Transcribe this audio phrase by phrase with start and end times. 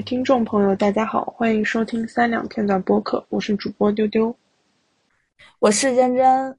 [0.00, 4.34] 位听众朋友，大家好，欢迎收听三两片段播客，我是主播丢丢，
[5.58, 6.56] 我是珍珍。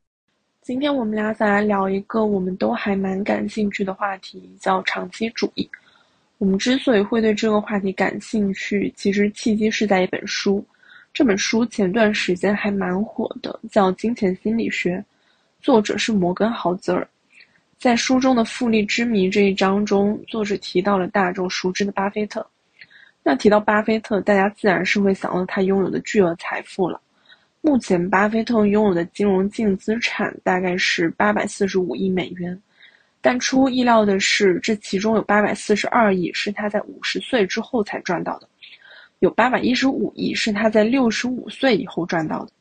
[0.62, 5.68] 今天我们俩再来聊一个我们都还蛮感兴趣的话题，叫长期主义。
[6.38, 10.64] 我们之所以会对这个话题感兴趣，其实契机是在一本书。
[11.12, 14.98] 这本书前段时间还蛮火的，叫《金钱心理学》，
[15.64, 17.08] 作者是摩根豪泽尔。
[17.80, 22.46] 在书中的复利之谜这一章中，作者提到了大众熟知的巴菲特。
[23.24, 27.00] 那提到巴菲特，大家自然是会想到他拥有的巨额财富了。
[27.62, 32.60] 目前，巴菲特拥有的金融净资产大概是八百四十五亿美元，
[33.22, 38.50] 但出乎意料的是，这其中有八百四十二亿是他在五十岁之后才赚到的，
[39.20, 42.52] 有八百一十五亿是他在六十五岁以后赚到的。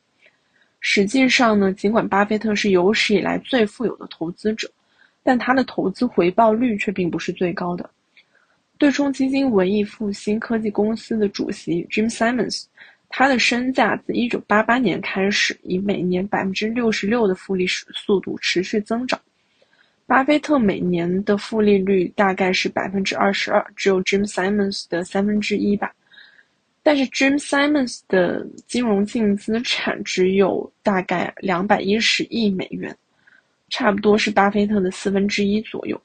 [0.79, 4.69] 实际上呢，尽管巴菲特是有史以来最富有的投资者，
[5.23, 7.89] 但他的投资回报率却并不是最高的。
[8.81, 12.63] 对冲基金文艺复兴科技公司的主席 Jim Simons，
[13.09, 19.21] 他的身价自1988年开始以每年66%的复利速度持续增长。
[20.07, 25.93] 巴菲特每年的复利率大概是22%，只有 Jim Simons 的三分之一吧。
[26.81, 32.97] 但是 Jim Simons 的金融净资产只有大概210亿美元，
[33.69, 36.01] 差不多是巴菲特的四分之一左右。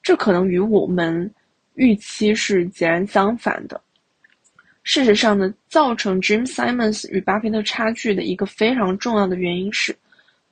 [0.00, 1.28] 这可能与我们。
[1.74, 3.80] 预期是截然相反的。
[4.82, 9.96] 事实上呢，造成 Jim Simons 与巴菲特差距的一个非常重要的原因是，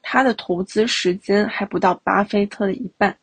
[0.00, 3.14] 他的投资时间还不到巴菲特的一半。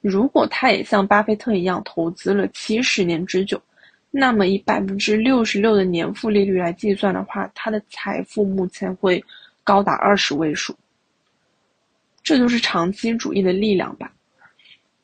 [0.00, 3.62] 如果他也像巴菲特一样投资了七十年之久，
[4.10, 9.24] 那么以百分之六十六的年复利率来计算的话，他的财富目前会
[9.62, 10.76] 高达二十位数。
[12.22, 14.12] 这就是长期主义的力量吧。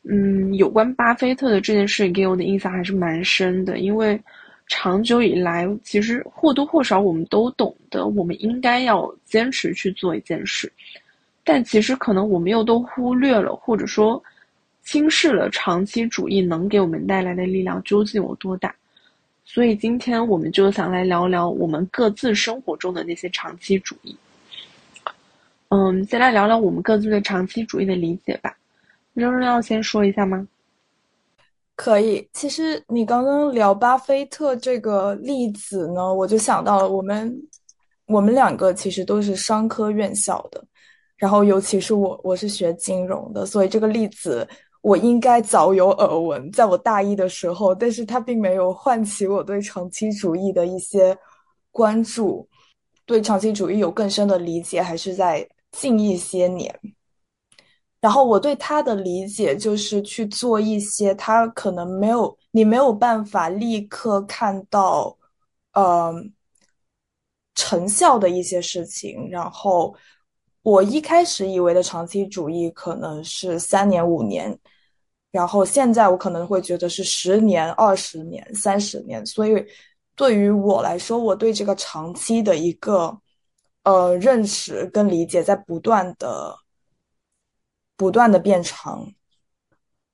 [0.02, 4.18] 嗯，有关巴菲特的这件事给我的印象还是蛮深的，因为
[4.66, 10.72] 长久以来，其实或多或少我们都懂得，我们应该要坚持去做一件事，
[11.44, 14.22] 但其实可能我们又都忽略了，或者说
[14.82, 18.74] 轻视了长期主义能给我们带来的力量究竟有多大。
[19.44, 24.16] 所以今天我们就想来聊聊我们各自生活中的那些长期主义。
[25.68, 28.56] 嗯，先来聊聊我们各自对长期主义的理解吧。
[29.14, 30.46] 仍然要先说一下吗？
[31.76, 32.28] 可以。
[32.32, 37.34] 其实你刚刚聊巴菲特这个例子呢，我就想到了我们，
[38.06, 40.62] 我们两个其实都是商科院校的，
[41.16, 44.46] 然后尤其是我，我是学金融的，所以这个例子
[44.82, 51.16] 我应该早有耳闻，在我大一的时候，但是它并没有唤起我对长期主义的一些
[51.70, 52.46] 关注，
[53.06, 56.78] 对长期主义有更深的理解，还是在近一些年。
[58.00, 65.14] 然后我对他的理解就是去做一些他可能没有你没有办法立刻看到，
[65.74, 66.10] 呃，
[67.54, 69.28] 成效的一些事情。
[69.30, 69.94] 然后
[70.62, 74.58] 我一开始以为的长期主义可能是三年五年，
[75.30, 79.24] 然后现在我可能会觉得是十年、二十年、三十年。
[79.26, 79.62] 所以
[80.16, 83.14] 对于我来说，我对这个长期的一个
[83.84, 86.56] 呃认识跟理解在不断的。
[88.00, 89.06] 不断的变长，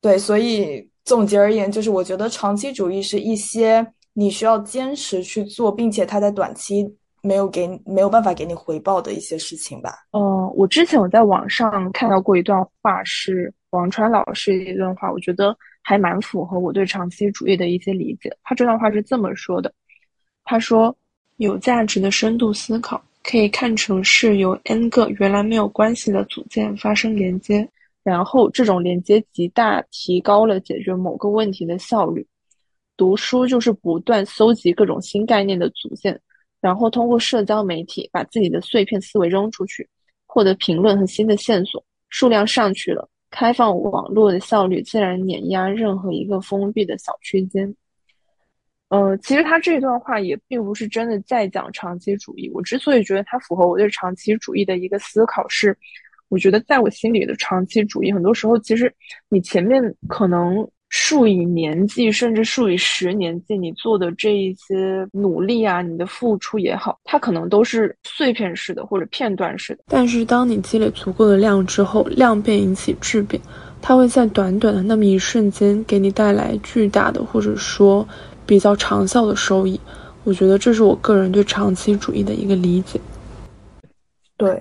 [0.01, 6.85] 对，所以总结而言，就是我觉得长期主义是一些你需要坚持去做，并且它在短期
[7.23, 10.05] 没有给没有办法给你回报的一些事情吧。
[10.11, 18.37] 嗯，我之前我在网上看到过一段话，是王川老师的一段话，我觉得还蛮符合我对长期主义的一些理解。
[18.43, 19.73] 他这段话是这么说的：
[20.43, 20.93] 他说，
[21.37, 27.69] 有价值的深度思考可以看成是由 n 个原来没有关系的组件发生连接。
[28.07, 32.25] 然后，这种连接极大提高了解决某个问题的效率。
[32.97, 36.21] 读书就是不断搜集各种新概念的组件，
[36.61, 39.89] 然后通过社交媒体把自己的碎片思维扔出去，
[40.25, 41.85] 获得评论和新的线索。
[42.09, 47.75] 数量上去了，开放网络的效率自然碾压任何一个封闭的小区间。
[48.89, 52.49] 呃，其实他这段话也并不是真的在讲长期主义。
[52.55, 55.77] 我之所以觉得它符合我对长期主义的一个思考是。
[56.29, 58.93] 我觉得，在我心里的长期主义，很多时候其实
[59.29, 69.85] 你前面可能数以年计，甚至数以十年计，你做的这一些努力啊，你的付出也好，它可能都是碎片式的或者片段式的。
[69.89, 73.41] 但是，当你积累足够的量之后，量变引起质变，
[73.83, 78.07] 它会在短短的那么一瞬间给你带来巨大的或者说
[78.47, 79.79] 比较长效的收益。
[80.25, 83.01] 我觉得这是我个人对长期主义的一个理解。
[84.37, 84.61] 对。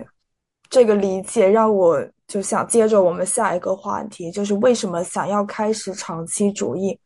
[0.70, 7.00] 这个理解让我就想接着我们下一个话题，就是为什么想要开始长期主义。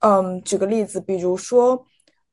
[0.00, 1.86] 嗯，举个例子，比如说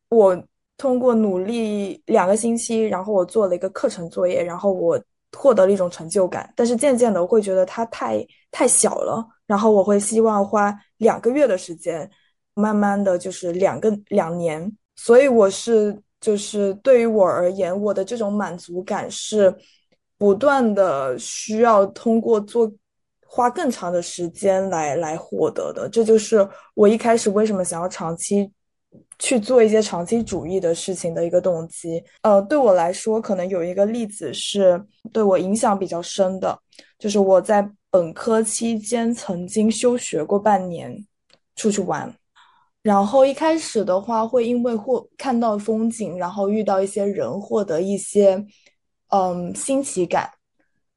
[0.10, 0.44] 我
[0.78, 5.00] 通过努力两个星期，然后我做了一个课程作业，然后我
[5.38, 12.10] 获得了一种成就感，但是渐渐的我会觉得它太太小了，然后我会希望花两个月的时间，
[12.54, 19.56] 慢慢的就是两个两年，所以我是就是对于我而言，我的这种满足感是
[20.22, 22.72] 不断的需要通过做。
[23.34, 26.46] 花更长的时间来来获得的，这就是
[26.76, 28.52] 我一开始为什么想要长期
[29.20, 32.04] 去做一些长期主义的事情的一个动机。
[32.24, 34.84] 呃，对我来说，可能有一个例子是
[35.14, 36.60] 对我影响比较深的，
[37.00, 40.94] 就是我在本科期间曾经休学过半年，
[41.56, 42.14] 出去玩。
[42.84, 48.46] 然后一开始的话，会因为或看到风景，然后遇到一些人，获得一些
[49.12, 50.30] 嗯新奇感。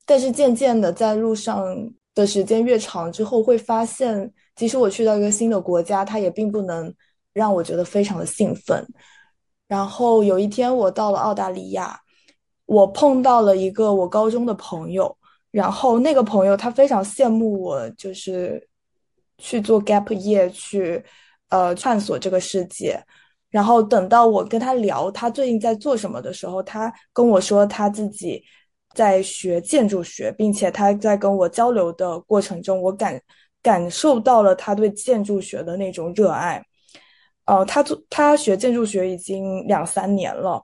[0.05, 1.93] 但是渐渐的在路上。
[2.16, 6.94] 的时间越长之后，会发现，即使我去到一个新的国家，它也并不能
[7.32, 8.87] 让我觉得非常的兴奋。
[9.66, 11.99] 然后有一天，我到了澳大利亚，
[12.66, 15.19] 我碰到了一个我高中的朋友，
[15.50, 18.64] 然后那个朋友他非常羡慕我，就是
[19.38, 21.05] 去做 gap year 去
[21.49, 23.05] 呃探索这个世界。
[23.54, 28.42] 然后等到我跟他聊他最近在做什么的时候，他跟我说他自己。
[28.94, 33.20] 在学建筑学，并且他在跟我交流的过程中，我感
[33.60, 36.64] 感受到了他对建筑学的那种热爱。
[37.46, 40.62] 呃，他做他学建筑学已经两三年了，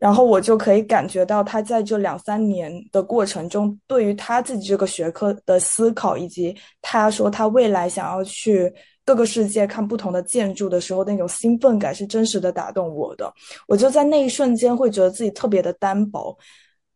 [0.00, 8.74] 然后我就可以感觉到他在这两三年的过程中，对于他自己这个学科的思考，以及他说他未来想要去
[9.08, 13.32] 各个世界看不同的建筑的时候那种兴奋感，是真实的打动我的。
[13.66, 16.36] 我就在那一瞬间会觉得自己特别的单薄。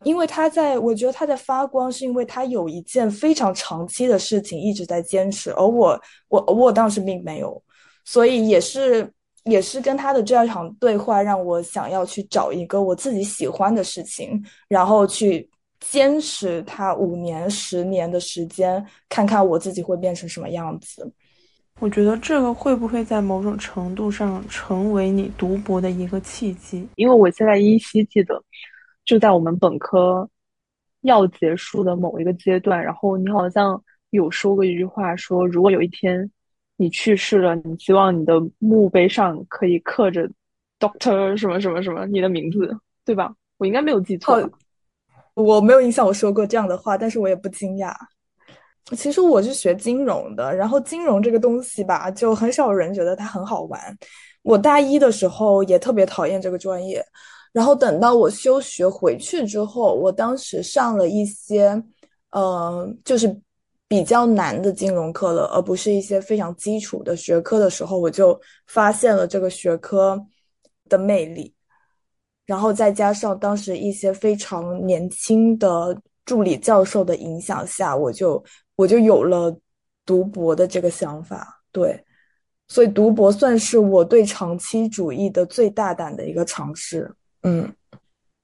[0.05, 5.99] 因为他在，我觉得他在发光，是因为他有一件非常长期的事情一直在坚持，而我，
[6.29, 7.63] 我，我当时并没有，
[8.05, 9.11] 所以也是，
[9.45, 15.49] 也是跟他的这样一场对话，让我想要去找一个我自己喜欢的事情，然后去
[15.81, 21.11] 坚持他五年、十年的时间，看看我自己会变成什么样子。
[21.83, 26.89] 我觉得这个会不会在某种程度上成为你读博的一个契机？
[26.95, 28.41] 因为我现在依稀记得。
[29.05, 30.31] 就在我们本科
[31.01, 36.31] 要结束的某一个阶段，然后你好像有说过一句话，说如果有一天
[36.77, 40.31] 你去世了，你希望你的墓碑上可以刻着
[40.79, 43.35] Doctor 什么什么什么你的名字，对吧？
[43.59, 44.49] 我应该没有记错。
[45.35, 47.93] 我没有印象我说过这样的话，但是我也不惊讶。
[48.97, 53.81] 其实我是学金融的，然后金融这个东西吧，就很少人觉得它很好玩。
[54.43, 57.05] 我大一的时候也特别讨厌这个专业。
[57.53, 61.83] 然后等到我休学回去之后，我当时上了一些，
[62.31, 63.41] 呃，就是
[63.87, 70.19] 比较难的金融课了，而不是一些非常基础的学科的时候，我就发现了这个学科
[70.89, 71.55] 的魅力。
[72.47, 78.43] 然后再加上当时一些非常年轻的助理教授的影响下，我就
[78.77, 79.57] 我就有了
[80.07, 81.63] 读博的这个想法。
[81.73, 82.05] 对，
[82.69, 87.11] 所以读博算是我对长期主义的最大胆的一个尝试。
[87.43, 87.73] 嗯，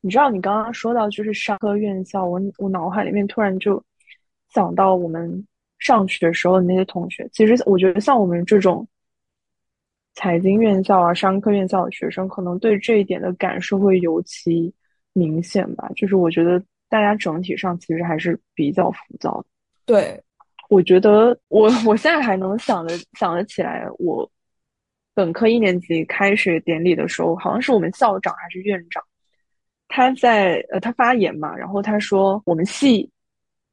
[0.01, 3.83] 你知道你刚刚说到就是商科院校，我我脑海里面突然就
[4.55, 5.47] 想到我们
[5.79, 7.29] 上学时候的那些同学。
[7.33, 8.87] 其实我觉得像我们这种
[10.15, 14.73] 财经院校啊、商科院校的学生，可能对这一点的感受会尤其
[15.13, 15.89] 明显吧。
[15.95, 19.47] 就是我觉得大家整体上其实还是比较浮躁的。
[19.87, 20.23] 对，
[20.69, 24.31] 我觉得我我现在还能想得想得起来我。
[25.15, 29.03] 本科一年级开学典礼的时候，好像是我们校长还是院长，
[29.89, 33.11] 他在呃他发言嘛，然后他说我们系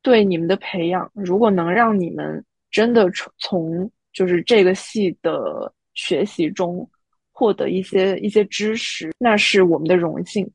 [0.01, 6.89] 对你们的培养，如果能让你们真的从从就是这个系的学习中
[7.31, 10.51] 获得一些一些知识，那是我们的荣幸。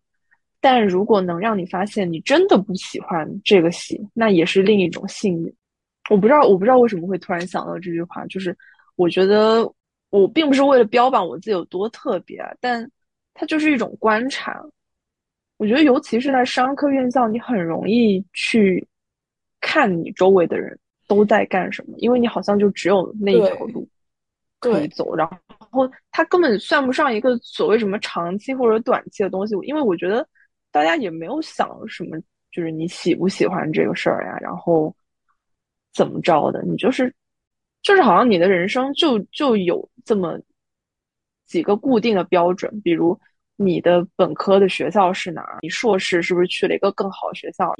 [0.60, 5.54] 但如果能让你发现你真的不喜欢这个戏，那也是另一种幸运。
[6.10, 8.56] 我不知道我不知道为什么会突然想到这句话，就是
[8.96, 9.72] 我觉得。
[10.10, 12.90] 我并不是为了标榜我自己有多特别，但
[13.32, 14.60] 它就是一种观察。
[15.56, 18.84] 我觉得，尤其是在商科院校，你很容易去
[19.60, 20.76] 看你周围的人
[21.06, 23.88] 都在干什么，因为你好像就只有那一条路
[24.58, 25.14] 可以走。
[25.14, 25.24] 然
[25.70, 30.26] 后，它根本算不上一个所谓什么长期或者短期的东西，因为我觉得
[30.70, 32.18] 大家也没有想什么，
[32.50, 34.94] 就是你喜不喜欢这个事儿呀，然后
[35.92, 37.14] 怎么着的，你就是。
[37.82, 40.38] 就是好像你的人生就就有这么
[41.46, 43.18] 几个固定的标准，比如
[43.56, 47.74] 你的本科的学校是哪儿，你硕士是不是去了一个更好的学校，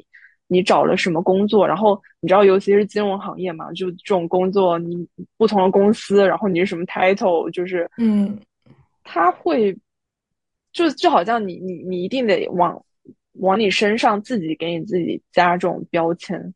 [0.47, 5.07] 你找了什么工作，然后你知道，尤其是金融行业嘛，就这种工作，你
[5.37, 8.41] 不同的公司，然后你是什么 title，就是嗯，
[9.05, 9.77] 他会
[10.73, 12.85] 就就好像你你你一定得往
[13.35, 16.55] 往你身上自己给你自己加这种标签，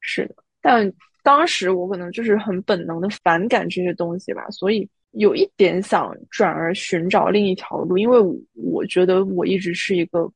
[0.00, 8.18] 是的，但当时我可能就是很本能的反感这些东西吧，所以有一点想转而寻找另一条路，因为
[8.54, 10.32] 我觉得我一直是一个。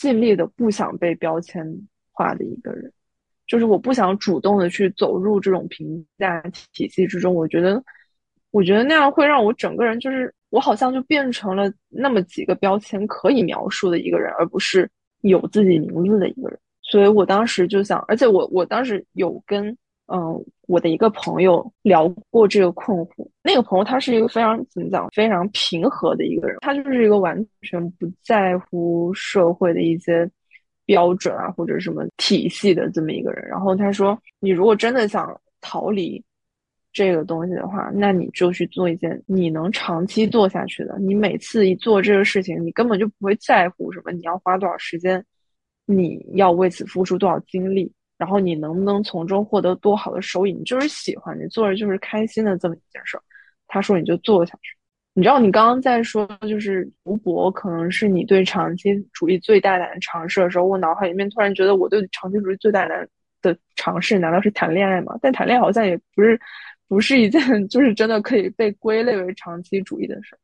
[0.00, 1.62] 尽力的不想被标签
[2.10, 2.90] 化的一个人，
[3.46, 6.40] 就是我不想主动的去走入这种评价
[6.72, 7.34] 体系之中。
[7.34, 7.84] 我觉得，
[8.50, 14.88] 我觉得那样会让我整个人就是我好像就变成了那么几个标签可以描述的一个人，而不是
[15.22, 16.58] 有自己名字的一个人。
[16.82, 19.76] 所以我当时就想，而且我我当时有跟。
[20.12, 23.24] 嗯，我的一个朋友聊过这个困惑。
[23.44, 30.28] 那个朋友他是一个非常怎么讲，非常平和的一个人，他就是一个完全不在乎社会的一些
[30.84, 33.48] 标准啊或者什么体系的这么一个人。
[33.48, 36.20] 然后他说，你如果真的想逃离
[36.92, 40.98] 这个东西的话，那你就去做一件你能长期做下去的。
[40.98, 45.24] 你每次一做这个事情，你根本就不会在乎什么你要花多少时间，
[45.86, 47.92] 你要为此付出多少精力。
[48.18, 50.52] 然后你能不能从中获得多好的收益？
[50.52, 53.22] 你就是喜欢，你做着就是开心的这么一件事儿。
[53.66, 54.76] 他说你就做下去。
[55.14, 63.08] 你知道你刚刚在说就是读博可能是你对长期主义最大胆的尝试的时候，我脑海里面突然觉得我对长期主义最大胆
[63.40, 65.16] 的尝试难道是谈恋爱吗？
[65.22, 66.38] 但谈恋爱好像也不是
[66.90, 70.38] 不是一件 就是真的可以被归类为长期主义的事儿。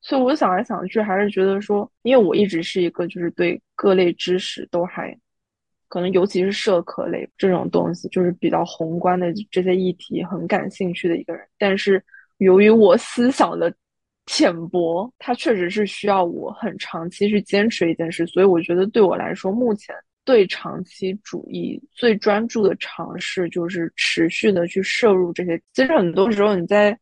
[0.00, 5.16] 所以我想来想去还是觉得说，因为我一直是一个就是对各类知识都还。
[5.86, 11.46] 可能尤其是社科类这种东西，就是比较宏观的这些议题很感兴趣的一个人。
[11.56, 12.02] 但是
[12.38, 13.72] 由于我思想的
[14.26, 18.26] 浅薄，它确实是需要我很长期去坚持一件事。
[18.26, 19.94] 所以我觉得对我来说，目前
[20.24, 25.60] 对长期主义最专注的尝试，就是持续的去摄入这些。
[25.72, 26.98] 其实很多时候你在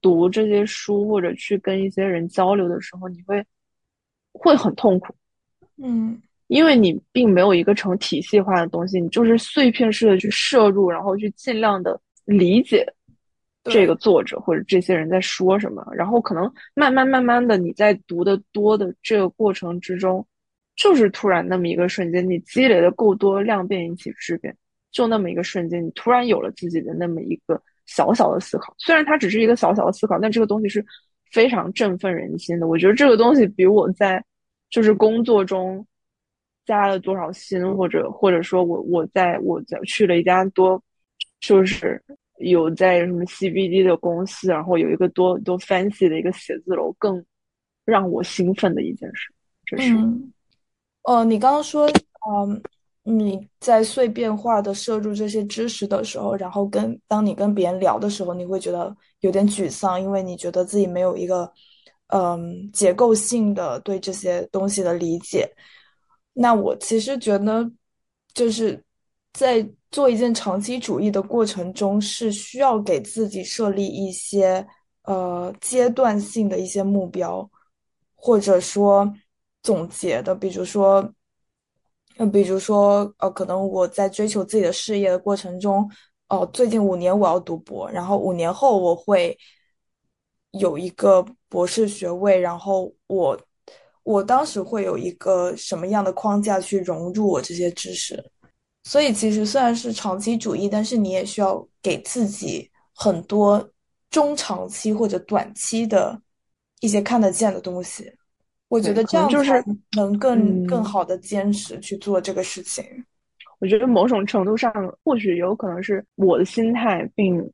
[0.00, 3.44] 读这些书或者去跟一些人交流的时候，你会
[4.32, 5.14] 会很痛苦。
[5.76, 6.20] 嗯。
[6.48, 12.86] 因为你并没有一个成体系化的东西，你就是碎片式的去摄入，然后去尽量的理解
[13.64, 20.24] 这个作者或者这些人在说什么，然后可能慢慢慢慢的你在读的多的这个过程之中，
[20.76, 24.56] 就是突然那么一个瞬间，你积累的够多，量变引起质变，
[24.90, 30.84] 就那么一个瞬间，你突然有了自己的那么一个小小的思考，虽然它只是一个小小的思考，但这个东西是
[31.30, 32.68] 非常振奋人心的。
[32.68, 34.24] 我觉得这个东西比我在
[34.70, 35.86] 就是工作中。
[36.66, 40.82] 加了多少薪，或者或者说我我在我在去了一家多，
[41.38, 42.02] 就是
[42.38, 47.22] 有在什么 CBD 的公司，然后有一个多多 fancy 的一个写字楼，更
[47.84, 49.30] 让我兴奋的一件事。
[49.66, 49.92] 这是，
[51.04, 52.62] 哦，你刚刚说，嗯，
[53.02, 61.52] 你在碎片化的摄入这些知识的时候，然后跟当你跟别人聊的时候，你会觉得有点沮丧，因为你觉得自己没有一个
[62.08, 65.46] 嗯结构性的对这些东西的理解。
[66.32, 67.70] 那我其实觉得，
[68.32, 68.82] 就是
[69.34, 74.66] 在做一件长期主义的过程中，是需要给自己设立一些
[75.02, 77.48] 呃阶段性的一些目标，
[78.14, 79.12] 或者说
[79.64, 80.32] 总结的。
[80.32, 81.12] 比如说，
[82.18, 85.90] 呃，比如说，呃，可能我在追求自己的事业的过程中，
[86.28, 89.36] 哦，最近五年我要读博，然后五年后我会
[90.52, 93.36] 有一个博士学位，然后我。
[94.06, 98.22] 我当时会有一个什么样的框架去融入我这些知识？
[98.82, 103.66] 所以其实虽然是长期主义，但是你也需要给自己很多
[104.10, 106.20] 中长期或者短期的
[106.80, 108.12] 一些看得见的东西。
[108.74, 109.52] 我觉得这样就是
[109.96, 112.84] 能更更好的坚持去做这个事情。
[113.60, 114.72] 我觉得某种程度上，
[115.04, 117.50] 或许有可能是我的心态并。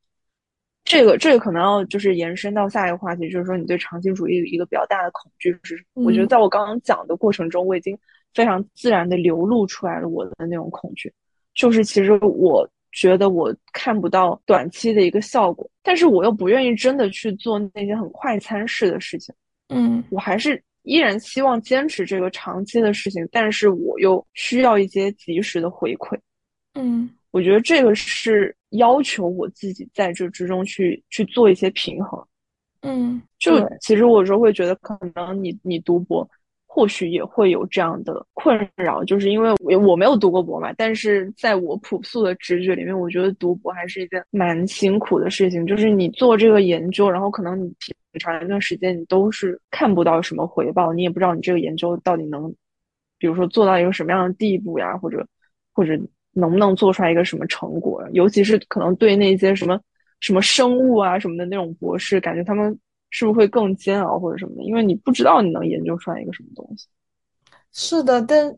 [0.82, 6.06] 这个这个可能要就是延伸到下一个话题，就是说你对长期主义一个比较大的恐惧是什么？
[6.06, 7.96] 我觉得在我刚刚讲的过程中，我已经
[8.34, 11.12] 非常自然的流露出来了我的那种恐惧，
[11.54, 19.32] 就是其实我觉得我看不到短期的一个效果，但是我又不愿意真的去做那些很快餐式的事情，
[19.68, 26.18] 嗯，我还是依然希望坚持这个长期的事情，但是我又需要一些及时的回馈，
[26.74, 27.10] 嗯。
[27.32, 32.26] 我觉得这个是要求我自己在这之中去去做一些平衡，
[32.80, 36.28] 嗯，就其实我有时候会觉得，可能你你读博
[36.72, 52.48] 或许也会有这样的困扰，就是因为我我没有读过博嘛，但是在我朴素的直觉里面，我觉得读博还是一件蛮辛苦的事情，就是你做这个研究，然后可能你挺长一段时间你都是看不到什么回报，你也不知道你这个研究到底能，
[53.18, 55.26] 比如说做到一个什么样的地步呀，或者。
[55.72, 55.98] 或者
[56.32, 58.06] 能不能做出来一个什么成果。
[58.12, 59.80] 尤其是可能对那些什么
[60.18, 62.76] 什么生物啊什么的那种博士，感觉他们
[63.10, 64.62] 是不是会更煎熬或者什么的？
[64.64, 66.86] 因为你不知道你能研究出来一个什么东西。
[67.72, 68.56] 是的，但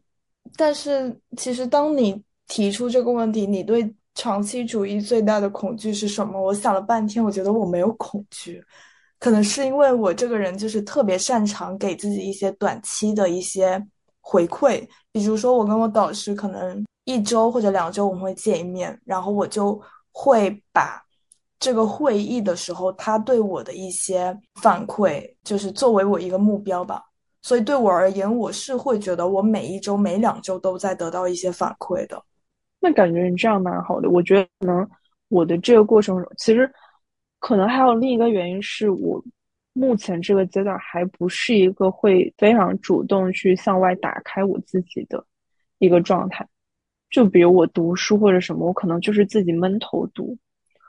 [0.57, 6.41] 但是其实当你提出这个问题，你对长期主义最大的恐惧是什么？
[6.41, 8.63] 我想了半天，我觉得我没有恐惧。
[9.19, 13.81] 可能是因为我这个人就是特别擅长给自己一些短期的一些
[14.21, 19.81] 回馈，比如说我跟我导师可能一周或者两周我们会见一面，然后我就
[20.11, 21.01] 会把
[21.63, 27.01] 这个会议的时候他对我的一些反馈，就是作为我一个目标吧。
[27.41, 32.21] 所以对我而言，我是会觉得我每一周、每两周都在得到一些反馈的。
[32.81, 34.11] 那感觉你这样蛮好的。
[34.11, 34.91] 我觉得可能
[35.29, 36.71] 我的这个过程，其实。
[37.45, 39.21] 可能还有另一个原因是我
[39.73, 45.27] 目前这个阶段还不是一个会非常主动去向外打开我自己的
[45.79, 46.47] 一个状态。
[47.11, 50.39] 就比如我读书或者什么，我可能就是自己闷头读，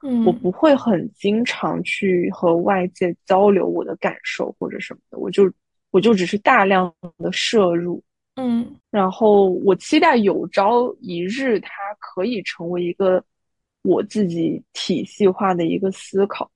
[0.03, 5.51] 嗯，我不会很经常去和外界交流我的感受或者什么的，我就
[5.89, 8.03] 我就只是大量的摄入，
[8.35, 11.69] 嗯，然后我期待有朝一日它
[11.99, 13.23] 可以成为一个。
[13.85, 16.49] 我自己体系化的一个思考，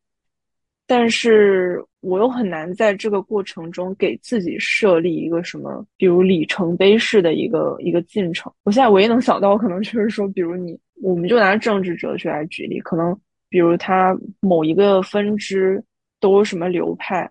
[0.85, 8.49] 但是我又很难在这个过程中给自己设立一个什么，比如里程碑式的一个一个进程。
[8.63, 15.83] 我现在唯一能想到，可能就是说，比如你，我们就拿政治哲学来举例，可能比如它某一个分支
[16.19, 17.29] 都有什么流派，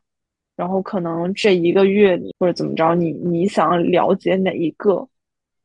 [0.56, 5.06] 然后可能这一个月你或者怎么着，你你想了解哪一个，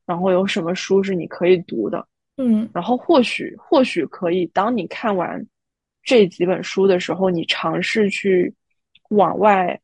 [0.05, 2.05] 然后有什么书是你可以读的。
[2.38, 5.46] 嗯，然后或许或许可以，当你看完
[6.01, 8.51] 这几本书的时候，你尝试去
[9.10, 9.79] 往外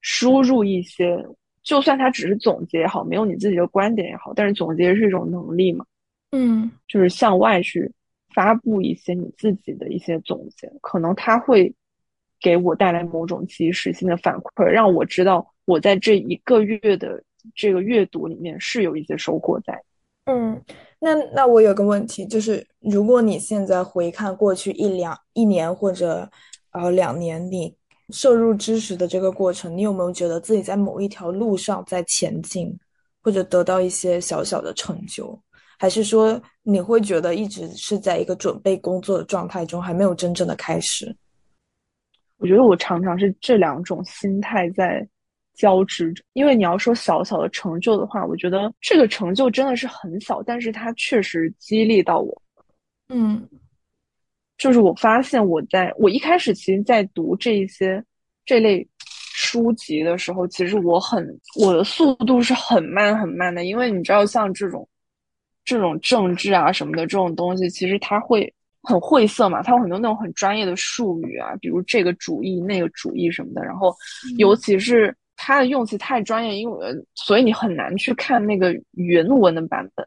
[0.00, 1.22] 输入一些，
[1.62, 5.84] 就算它只是总结也好，没有你自己的观点也好，但是总结是一种能力嘛。
[6.30, 7.90] 嗯，就是向外去
[8.38, 11.74] 发布一些你自己的一些总结，可能它会
[12.40, 17.20] 给我带来某种及时性的反馈，让我知道我在这一个月的
[17.52, 19.82] 这个阅读里面是有一些收获在。
[20.26, 20.62] 嗯。
[21.00, 26.30] 那那我有个问题，就是如果你现在回看过去一两一年或者
[26.70, 27.74] 呃两年，你
[28.10, 32.72] 摄入知识的这个过程，你有没有觉得自己在某一条路上在前进，
[33.20, 35.36] 或者得到一些小小的成就？
[35.78, 41.16] 还是说你会觉得一直是在一个准备工作的状态中，还没有真正的开始？
[42.36, 45.08] 我觉得我常常是这两种心态在。
[45.58, 52.42] 交织着，因为你要说小小的成就的话，我觉得这个成就真的是很小，但是它确实激励到我。
[53.08, 53.44] 嗯，
[54.56, 58.00] 就是我发现我在我一开始其实，在读这一些
[58.44, 64.88] 这类书籍的时候，其实我很我的速度是很慢很慢的，因为你知道，像这种
[65.68, 68.52] 这种政治啊什么的这种东西，其实它会
[68.82, 73.94] 很晦涩嘛，它有很多那种很专业的术语啊，比如这个主义那个主义什么的，然后
[74.38, 75.14] 尤其是。
[75.40, 80.04] 它的用词太专业，因为所以你很难去看那个原文的版本，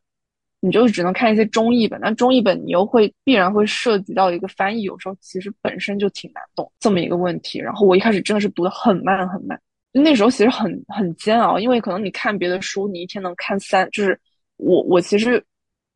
[0.59, 1.97] 你就只能看一些中译本。
[2.01, 7.59] 那中译本你又会必然会涉及到一个翻译，有时候其实本身就挺难懂这么一个问题。
[7.59, 9.57] 然后我一开始真的是读的很慢很慢，
[9.93, 14.19] 那时候其实很很煎熬，因为可能你看别的书，你一天能看三，就是
[14.57, 15.41] 我我其实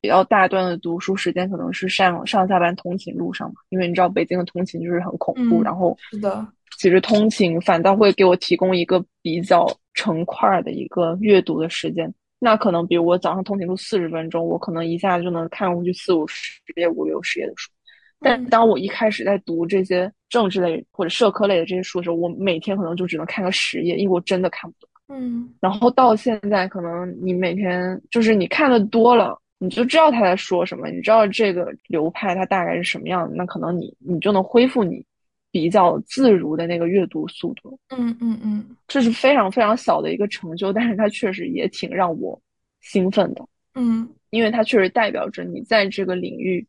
[0.06, 6.48] 比较大段的读书时间可能是上上下班通勤路上嘛，因为你知道北京的通勤就是很恐怖，然后是的。
[6.78, 9.66] 其实通勤反倒会给我提供一个比较
[9.96, 12.14] 成块的一个阅读的时间。
[12.38, 17.72] 那可能比如我早上通勤路四十分钟，我可能一下就能看过去四五十页、五六十页的书。
[18.20, 24.90] 但当我一开始在读这些政治类或者社科类的这些书的时候，我每天可能就只能看个十页，因为我真的看不懂。
[25.08, 25.50] 嗯。
[25.62, 35.06] 然后到现在，可能你每天就是你看的多了，你就知道他在说什么，你知道这个流派它大概是什么样的，那可能你你就能恢复你。
[35.52, 42.38] 比较自如的那个阅读速度，嗯嗯嗯，这是非常非常小的一个成就，但是它确实也挺让我
[42.82, 46.68] 兴奋的，嗯，因为它确实代表着你在这个领域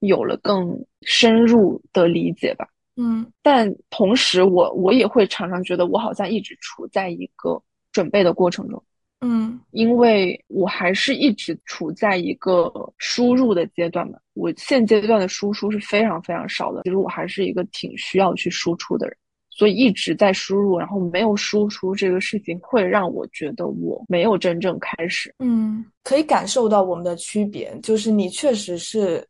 [0.00, 7.58] 有了更深入的理解吧，嗯，但同时我我也会常常觉得我好像一直处在一个
[7.90, 8.84] 准备的过程中。
[9.20, 16.82] 嗯，因为我还是一直处在一个输入的阶段嘛，我现阶段的输出是非常非常少的。
[16.82, 19.16] 其实我还是一个挺需要去输出的人，
[19.50, 25.34] 所以一直在输入，然后没有输出这个事情，会让我觉得我没有真正开始。
[25.38, 29.26] 嗯，可以感受到我们的区别，就是你确实是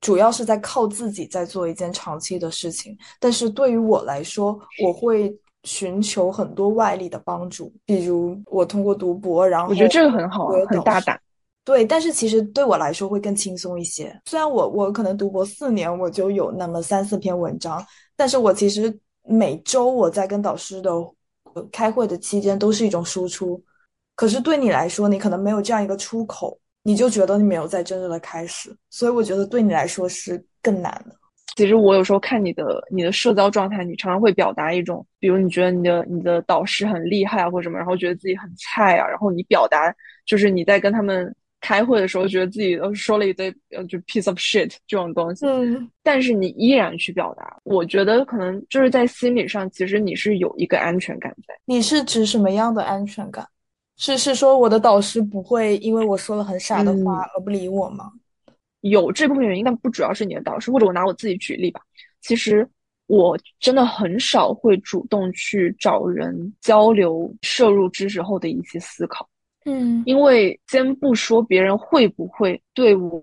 [0.00, 5.30] 主要是在靠自己在做一件长期的事情，但是对于我来说，我会。
[5.66, 11.20] 寻求很多外力的帮助，比如我通过读博，然后我觉得这个很好，很大胆。
[11.64, 14.16] 对，但是其实对我来说会更轻松一些。
[14.26, 17.84] 虽然我我可能读博四年，我就有那么三四篇文章，
[18.16, 20.92] 但是我其实每周我在跟导师的
[21.72, 23.60] 开会的期间都是一种输出。
[24.14, 28.72] 可是对你来说，你可能没有这样一个出口，你就觉得你没有在真正的开始。
[28.88, 31.16] 所以我觉得对你来说是更难的。
[31.56, 39.92] 其实我有时候看你的你的社交状态，你常常会表达一种，比如你觉得你的你的导师很厉害啊，或者什么，然后觉得自己很菜啊，然后你表达
[40.24, 41.34] 就是你在跟他们。
[41.58, 45.44] 开会的时候，觉得自己都说了一堆呃，就 piece of shit 这种东西。
[45.46, 51.54] 嗯，但是你依然去表达，我觉得可能就是在心理上，其实你是有一个安全感在。
[51.64, 53.44] 你是指什么样的安全感？
[53.96, 58.12] 是是说我的导师不会因为我说了很傻的话而不理我吗？
[58.90, 60.70] 有这部分原因，但不主要是你的导师。
[60.70, 61.80] 或者我拿我自己举例吧，
[62.20, 62.68] 其实
[63.06, 69.28] 我真的很少会主动去找人交流摄入知识后的一些思考。
[69.64, 73.22] 嗯，因为先不说别人会不会对我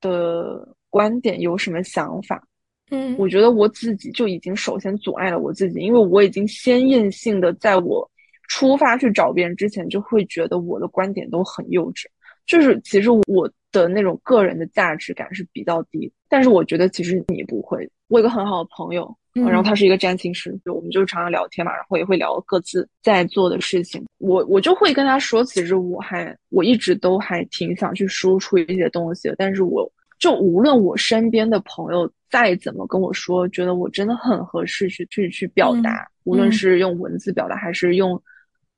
[0.00, 2.42] 的观点有什么想法，
[2.90, 8.08] 嗯，我觉得我自己就已经首先阻碍了我自己，因为我已经先验性的在我
[8.48, 12.06] 出发去找别人之前，就会觉得我的观点都很幼稚，
[12.46, 13.48] 就是其实我
[13.82, 19.16] 的那种个人的价值感是比较低，但是我觉得其实你不会，我有个很好的朋友。
[19.36, 24.02] 然后他是一个占星师，就我们就常常聊天嘛，然后也会聊各自在做的事情。
[24.16, 29.86] 我我就会跟他说，其实我还我一直都还挺想去输出一些东西的，但是我
[30.18, 38.18] 就无论我身边的朋友再怎么跟我说，觉得我真的很合适去去去表达，无论是用文字表达还是用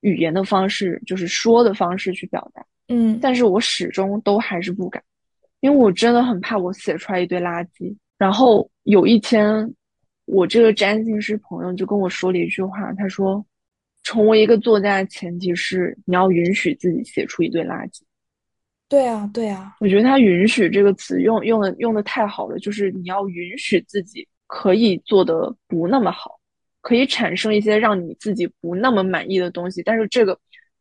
[0.01, 5.03] 语言的方式，就是说的方式去表达，嗯，但是我始终都还是不敢，
[5.61, 9.73] 因为我真的很怕我写出来一堆垃圾，然后有一天。
[10.31, 13.43] 我这个占星师朋友就跟我说了一句话，他说
[14.05, 18.03] ：“成为一个作家的前提是你要允许自己写出一堆垃圾。”
[18.91, 26.39] 对啊，对啊，我觉得他“允许”这个词用用的用的太好了，就是你要允许自己可以做的不那么好，
[26.83, 30.39] 可以产生一些让你自己不那么满意的东西，但是这个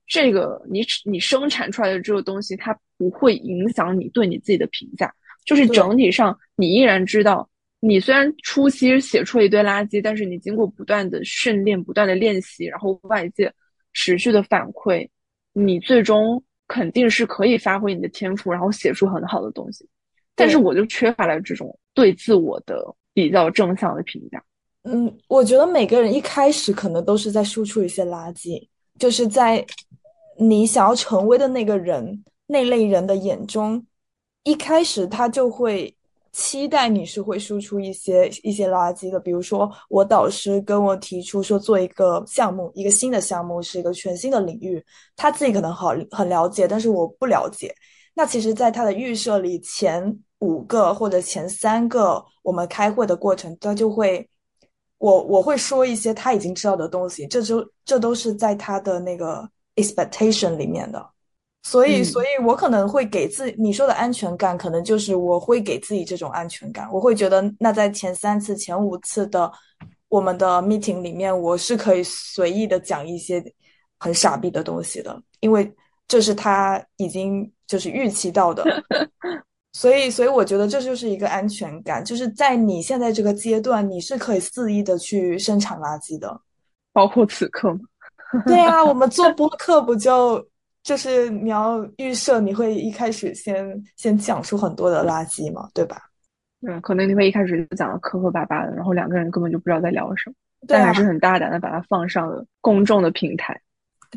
[0.08, 5.14] 这个你你生产出来的这个东西，它不会影响你对你自己的评价，
[5.46, 7.48] 就是整体上你依然知道。
[7.80, 13.54] 你虽然初期写出了一堆垃圾，但是你经过不断的训练、不断的练习，然后外界
[13.94, 15.08] 持续的反馈，
[15.54, 19.88] 你最终肯定是可以发挥你的天赋，然后写出很好的东西。
[20.34, 24.44] 但是我就缺乏了这种对自我的比较正向的评价。
[24.84, 28.68] 嗯，我觉得每个人一开始可能都是在输出一些垃圾，
[28.98, 29.64] 就是在
[30.40, 33.86] 你想要成为的那个人那类人的眼中，
[34.44, 35.94] 一开始他就会。
[36.34, 44.84] 期待你是会输出一些一些垃圾的，比如说我导师跟我提出说做一个项目，一个新的项目是一个全新的领域，
[45.16, 47.74] 他自己可能好很了解，但是我不了解。
[48.14, 54.30] 那其实，在他的预设里，前五个或者前三个我们开会的过程，他就会
[55.00, 61.10] 我我会说一些他已经知道的东西，这就这都是在他的那个 expectation 里面的。
[61.64, 66.88] 所以，所以我可能会给自你说的安全感，可能就是我会给自己这种安全感。
[66.94, 69.52] 我会觉得，那在前三次、前五次的
[70.08, 73.44] 我们的 meeting 里面，我是可以随意的讲一些
[74.00, 75.70] 很傻逼的东西的，因为
[76.08, 78.64] 这是他已经就是预期到的。
[79.74, 86.40] 所以，所以我觉得这就是一个安全感，就是在你现在这个阶段，你是可以肆意的去生产垃圾的，
[86.94, 87.82] 包括此刻吗？
[88.46, 90.46] 对啊，我们做播客不就？
[90.84, 96.02] 就是你要预设你会一开始先先讲出很多的垃圾嘛，对吧？
[96.66, 100.36] 嗯，可能你会一开始就讲的磕磕巴巴的，然后两个人根本就不知道在聊什么，
[100.66, 103.60] 但还是很大胆的把它放上了公众的平台。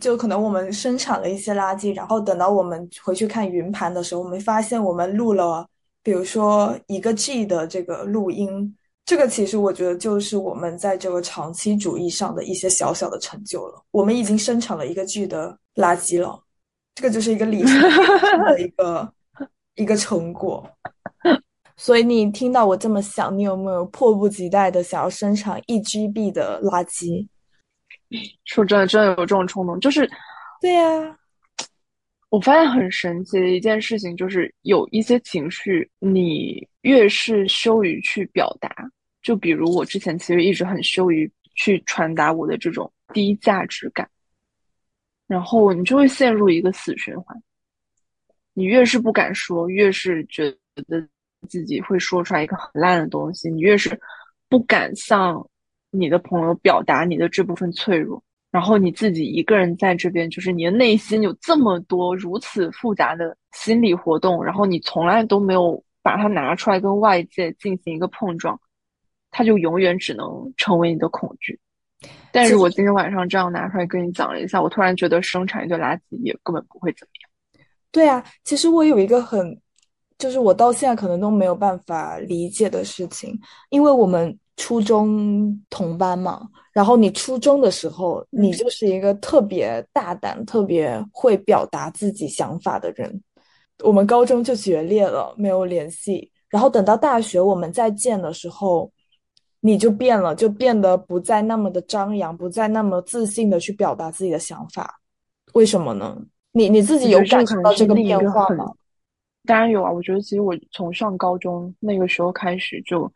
[0.01, 5.66] 就可能我们生产了一些垃圾，然后等到我们回去看云盘的时候，我们发现我们录了，
[6.05, 8.77] 比如说一个 G 的这个录音，
[9.11, 13.85] 这个其实我觉得就是我们在这个长期主义上的一些小小的成就了。
[13.90, 16.40] 我们已经生产了一个剧的垃圾了。
[16.94, 17.75] 这个就是一个里程
[18.46, 19.12] 的一个
[19.75, 20.64] 一个成果，
[21.77, 27.27] 所以你听到我这么想，你有没有迫不及待的想要生产一 GB 的垃圾？
[28.46, 30.09] 说真的，真的有这种冲动，就是
[30.61, 31.16] 对呀。
[32.29, 38.73] 我发现很神奇的一件事情，就是有一些情绪，你越是羞于去表达，
[39.22, 44.09] 就比如我之前其实一直很羞于去传达我的这种低价值感。
[45.26, 47.40] 然后你就会陷入一个死循环。
[48.52, 50.50] 你越是不敢说，越是觉
[50.88, 51.06] 得
[51.48, 53.48] 自己会说出来一个很烂的东西。
[53.48, 53.98] 你越是
[54.48, 55.48] 不敢向
[55.92, 68.61] 你的朋友表达你的这部分脆弱，然后你自己一个人在这边，就是你的内心有这么多如此复杂的心理活动，然后你从来都没有把它拿出来跟外界进行一个碰撞，
[69.31, 71.59] 它就永远只能成为你的恐惧。
[72.33, 77.64] 但是我今天晚上这样拿出来跟你讲了一下，我突然觉得生产一堆垃圾也根本不会怎么样。
[77.90, 79.61] 对啊，其实我有一个很，
[80.16, 83.38] 就是我到现在可能都没有办法理解的事情，
[83.69, 86.49] 因为我们初中同班嘛。
[86.73, 93.23] 然后你初中的时候，你就是一个特别大胆、特别会表达自己想法的人。
[93.83, 96.31] 我们高中就决裂了，没有联系。
[96.49, 98.90] 然后等到大学我们再见的时候，
[99.61, 105.01] 你就变了，就变得不再那么的张扬，不再那么自信的去表达自己的想法。
[105.53, 106.16] 为什么呢？
[106.53, 108.70] 你你自己有感受到这个变化吗？
[109.46, 109.90] 当然有啊！
[109.90, 113.11] 我觉得其实我从上高中那个时候开始就。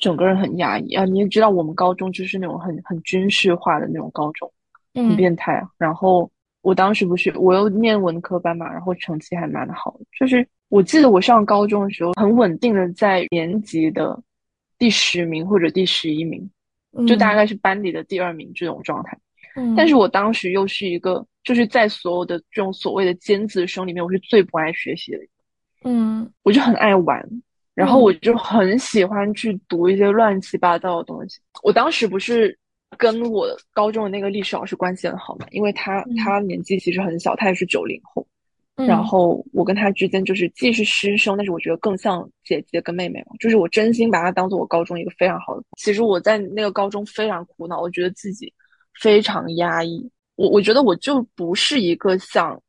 [0.00, 1.04] 整个人很压抑啊！
[1.04, 4.48] 你也知道，我们高中就是那种很很军事化的那种高中，
[4.94, 5.68] 很变态啊。
[5.76, 6.30] 然后
[6.62, 10.06] 我当时不是我又念文科班嘛，然后成绩还蛮好的。
[10.16, 14.16] 就是我记得我上高中的时候，很稳定的在年级的
[14.78, 16.48] 第十名或者第十一名，
[17.06, 19.18] 就大概是班里的第二名这种状态。
[19.56, 25.18] 嗯，但是我当时又是一个，就是在所有的这种所谓的尖子生里面，我是最不爱学习的。
[25.84, 27.26] 嗯，我就很爱玩。
[27.74, 31.38] 然后我就很喜欢去读一些乱七八糟的东西。
[31.62, 32.58] 我当时不是
[32.96, 38.26] 跟我高中的那个历史老师关系很好嘛，因为他他年纪其实很小，他也是九零后。
[38.86, 43.32] 然后我跟他之间就是既是师生，但是我觉得更像姐姐跟妹妹嘛。
[43.40, 45.62] 就是我真心把她当做我高中一个非常好的。
[45.76, 48.52] 其实我在那个高中非常苦恼，我觉得自己
[49.00, 50.08] 非常压抑。
[50.36, 52.60] 我我觉得我就不是一个像。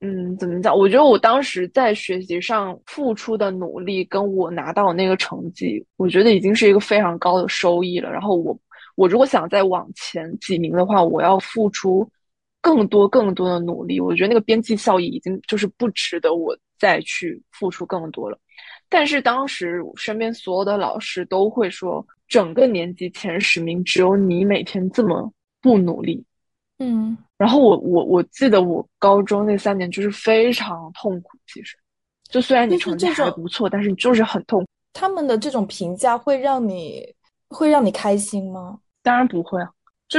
[0.00, 0.76] 嗯，怎么讲？
[0.76, 8.10] 我觉得我当时在学习上付出的努力，跟我拿到那个成绩，我觉得已经是一个非常高的收益了。
[8.10, 8.58] 然后我，
[8.96, 12.06] 我如果想再往前几名的话，我要付出
[12.64, 14.00] 更多更多的努力。
[14.00, 18.38] 我觉得那个边际效益已经就是不值得我再去付出更多了。
[18.88, 26.24] 但是当时身边所有的老师都会说，整个年级前十名只有你每天这么不努力。
[26.78, 27.14] 嗯。
[27.36, 31.76] 然后我我我记得我高中那三年就是非常痛苦，其实，
[32.30, 34.66] 就虽然你成绩还不错，但是你就是很痛。
[34.94, 37.04] 他们的这种评价会让你
[37.48, 38.78] 会让你开心吗？
[39.02, 39.68] 当然不会啊，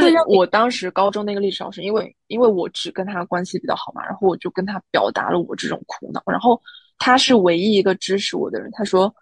[0.02, 6.62] 就是我当时高中那个历史老师，因为因为我只跟他关系比较好嘛，然后我就跟他表达了我这种苦恼，然后
[6.98, 9.14] 他是唯一一个支持我的人，他说，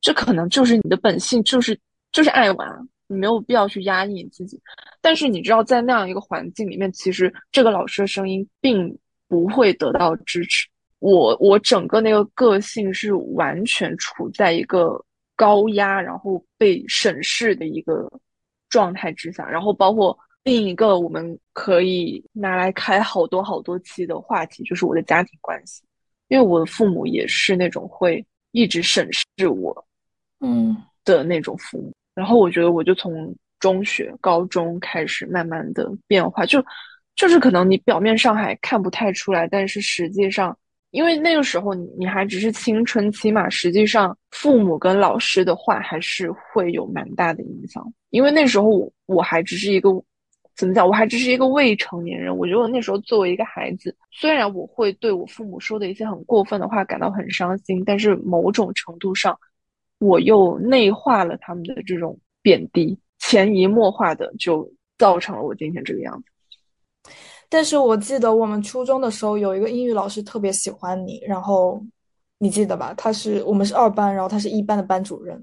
[0.00, 1.78] 这可能就是你的本性，就是
[2.10, 2.88] 就是爱玩。
[3.08, 4.58] 你没有必要去压抑你自己，
[5.02, 10.66] 但是你知道，在那样一个环境里面，其实这个老师的声音并不会得到支持。
[10.98, 14.98] 我我整个那个个性是完全处在一个
[15.36, 18.10] 高压，然后被审视的一个
[18.72, 19.48] 状态之下。
[19.48, 25.84] 然后包括另一个我们可以拿来开好多好多期的话题，就是我的家庭关系，
[26.26, 29.86] 因为我的父母也是那种会一直审视我，
[30.40, 31.92] 嗯的那种父母。
[32.14, 36.64] 然后我觉得，我就从中学、高中开始慢慢的变化，就
[37.14, 40.56] 就是可能你表面上还看不太出来，但是实际上，
[40.92, 47.84] 因为那个时候你你还只是青春期嘛，实际上父母跟老师的话还是会有蛮大的影响。
[48.10, 49.90] 因为那时候我我还只是一个
[50.54, 52.34] 怎么讲，我还只是一个未成年人。
[52.36, 59.36] 我觉得我那时候作为一个孩子，虽然我会对我父母说的一些很过分的话感到很伤心，但是某种程度上。
[59.98, 66.31] 我又内化了他们的这种贬低，潜移默化的就造成了我今天这个样子。
[67.52, 71.84] 但是我记得我们初中的时候有一个英语老师特别喜欢你，然后
[72.38, 72.94] 你记得吧？
[72.96, 75.38] 他是我们是二班，然后他是一班的班主任。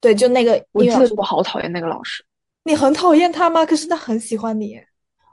[0.00, 2.24] 对，就那个英语老师，我好讨厌那个老师。
[2.64, 3.66] 你很讨厌他吗？
[3.66, 4.80] 可是他很喜欢你。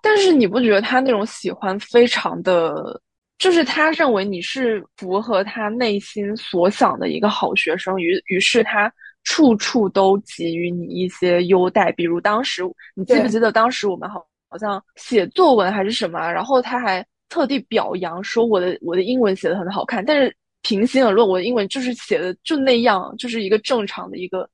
[0.02, 3.02] 但是你不觉得他那种喜欢非常的？
[3.38, 8.92] 就是他认为你是符合他内心所想的一个好学生，于于是他
[9.24, 11.90] 处处都给予你一些优待。
[11.94, 12.64] 比如当时
[12.96, 20.04] 你记不记得，当时我们好好像写作文还是什么，然后他还特地表扬说我的我的英文写的很好看。
[20.04, 24.50] 但是平心而论，我的英文就是写的就那样，就是一个正常的一个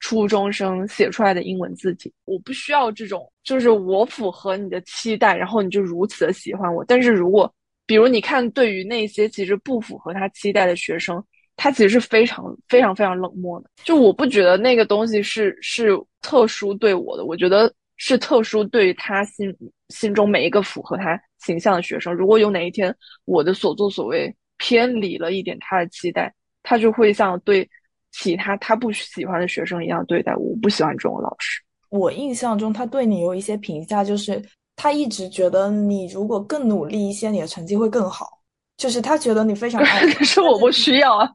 [0.00, 2.12] 初中生写出来的英文字体。
[2.24, 6.84] 我不需要这种，就是我符合你的期待，然后你就如此的喜欢我。
[6.86, 7.52] 但是如果
[7.86, 11.22] 比如，你看，对于那些其实不符合他期待的学生，
[11.54, 13.68] 他其实是非常、非常、非常冷漠的。
[13.84, 15.90] 就我不觉得那个东西是是
[16.22, 19.54] 特殊对我的，我觉得是特殊对于他心
[19.88, 22.12] 心中每一个符合他形象的学生。
[22.12, 27.68] 如果有哪一天我的所作所为偏离了一点他的期待，他就会像对
[28.12, 30.56] 其他他不喜欢的学生一样对待我。
[30.62, 31.60] 不喜欢这种老师。
[31.90, 34.42] 我印象中，他对你有一些评价，就是
[34.74, 38.28] 他一直觉得你如果更努力一些，你的成绩会更好。
[38.76, 41.30] 就是他觉得你非常爱， 可是我不需要啊。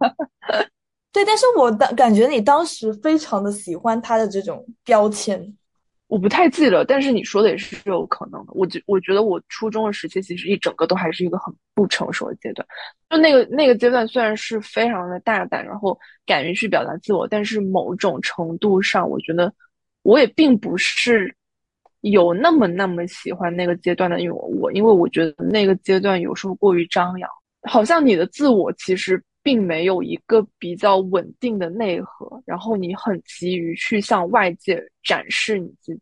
[1.13, 5.41] 对，但是我当感觉你当时非常的喜欢他的这种标签。
[6.09, 8.51] 我不太记得，但是你说的也是有可能的。
[8.53, 12.67] 我觉我觉得我初中的时期其实一整个都还是一个很不成熟的阶段。
[13.11, 19.53] 就那个那个阶段虽然是非常的大胆，然后敢于去表达自我，但是某种程度上，我觉得
[20.01, 21.31] 我也并不是
[22.01, 27.29] 有那么那么喜欢那个阶段的，因为我因为我觉得那个阶段有时候过于张扬，
[27.69, 36.01] 好像你的自我其实并没有一个比较稳定的内核，然后你很急于去向外界展示你自己。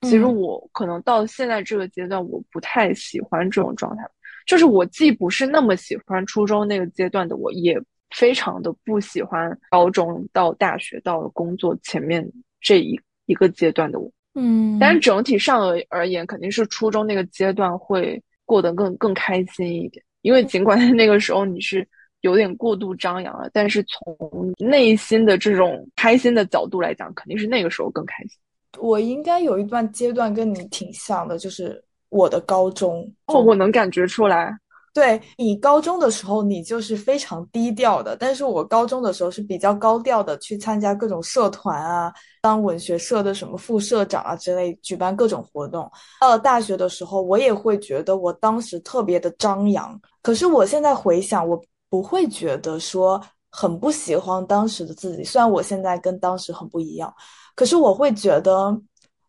[0.00, 4.02] 其实我可能到现在这个阶段，我不太喜欢这种状态，
[4.46, 7.78] 就是我既不是那么喜欢初中那个阶段的我，也
[8.16, 12.26] 非常的不喜欢高中到大学到了工作前面
[12.58, 14.10] 这一一个阶段的我。
[14.34, 20.02] 嗯，但是整体上而而言，肯定是初中那个阶段会过得更更开心一点。
[20.22, 21.86] 因为尽管 那个时候你是
[22.22, 28.32] 有点过度张扬了，但是从内心的这种开心的角度来讲，肯定是那个时候更开心。
[28.78, 33.08] 我应该有一段阶段跟你挺像的，就是我的高中。
[33.26, 34.52] 哦，我能感觉出来。
[34.94, 45.88] 对你高中的时候，你就是非常低调的，但是我高中的时候是比较高调的，去参加各种社团啊，当文学社的什么副社长啊之类，举办各种活动。
[46.20, 49.98] 到了大学的时候，我也会觉得我当时特别的张扬。
[50.20, 57.12] 可是我现在回想，我不会觉得说很不喜欢当时的自己，虽然我现在跟当时很不一样，
[57.54, 58.76] 可是我会觉得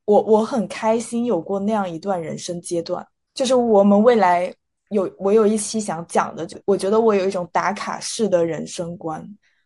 [0.06, 4.54] 我我很开心有过那样一段人生阶段，就是我们未来。
[4.92, 9.24] 有我有一期想讲的，就我觉得我有一种打卡式的人生观，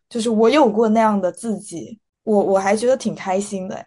[0.09, 3.81] 就是我有过那样的自己，我我还觉得挺开心的。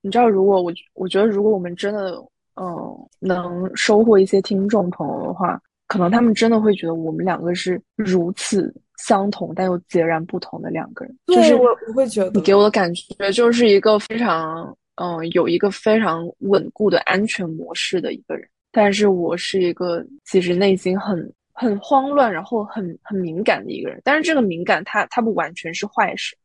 [0.00, 2.16] 你知道，如果我我觉得，如果我们真的
[2.56, 11.16] 嗯能收获一些听众朋友的话，可能他们真的会觉得我们两个是如此相同但又截然不同的两个人。
[11.26, 18.48] 就是我我会觉得你给我的感觉就是一个非常嗯有一个非常稳固的安全模式的一个人。
[18.72, 23.98] 但是我是一个其实内心很很慌乱，然后很很敏感的一个人。
[24.04, 26.36] 但是这个敏感，它它不完全是坏事，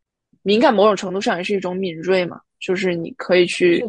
[0.41, 3.83] 敏感某种程度上也是一种敏锐嘛，就是你可以去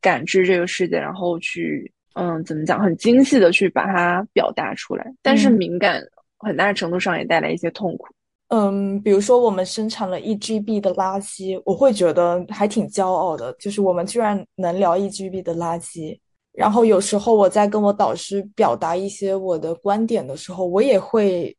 [0.00, 5.12] 感知这个世界，然后去嗯怎么讲，很精细的去把它表达出来。
[5.22, 6.02] 但是敏感
[6.38, 8.06] 很大程度上也带来一些痛苦。
[8.48, 16.18] 嗯，比如说我们生产了一 GB 的垃圾，我会觉得还挺骄傲的，就是我们居然能聊一 GB 的垃圾。
[16.52, 21.56] 然后有时候我在跟我导师表达一些我的观点的时候，我也会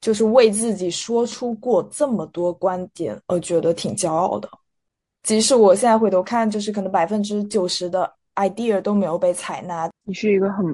[0.00, 4.48] 就是为自己说出过这么多观点而觉得挺骄傲的。
[5.22, 9.90] 即使我现在回头看，就是可能百分之九十的 idea 都没有被采纳。
[10.04, 10.64] 你是一个很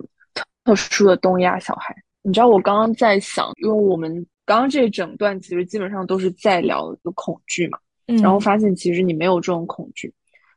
[0.65, 1.95] 特殊的东亚小孩。
[2.23, 7.79] 你知道我刚刚在想，因为我们刚刚这整段其实基本上都是在聊恐惧嘛，
[8.23, 10.13] 然后发现其实你没有这种恐惧。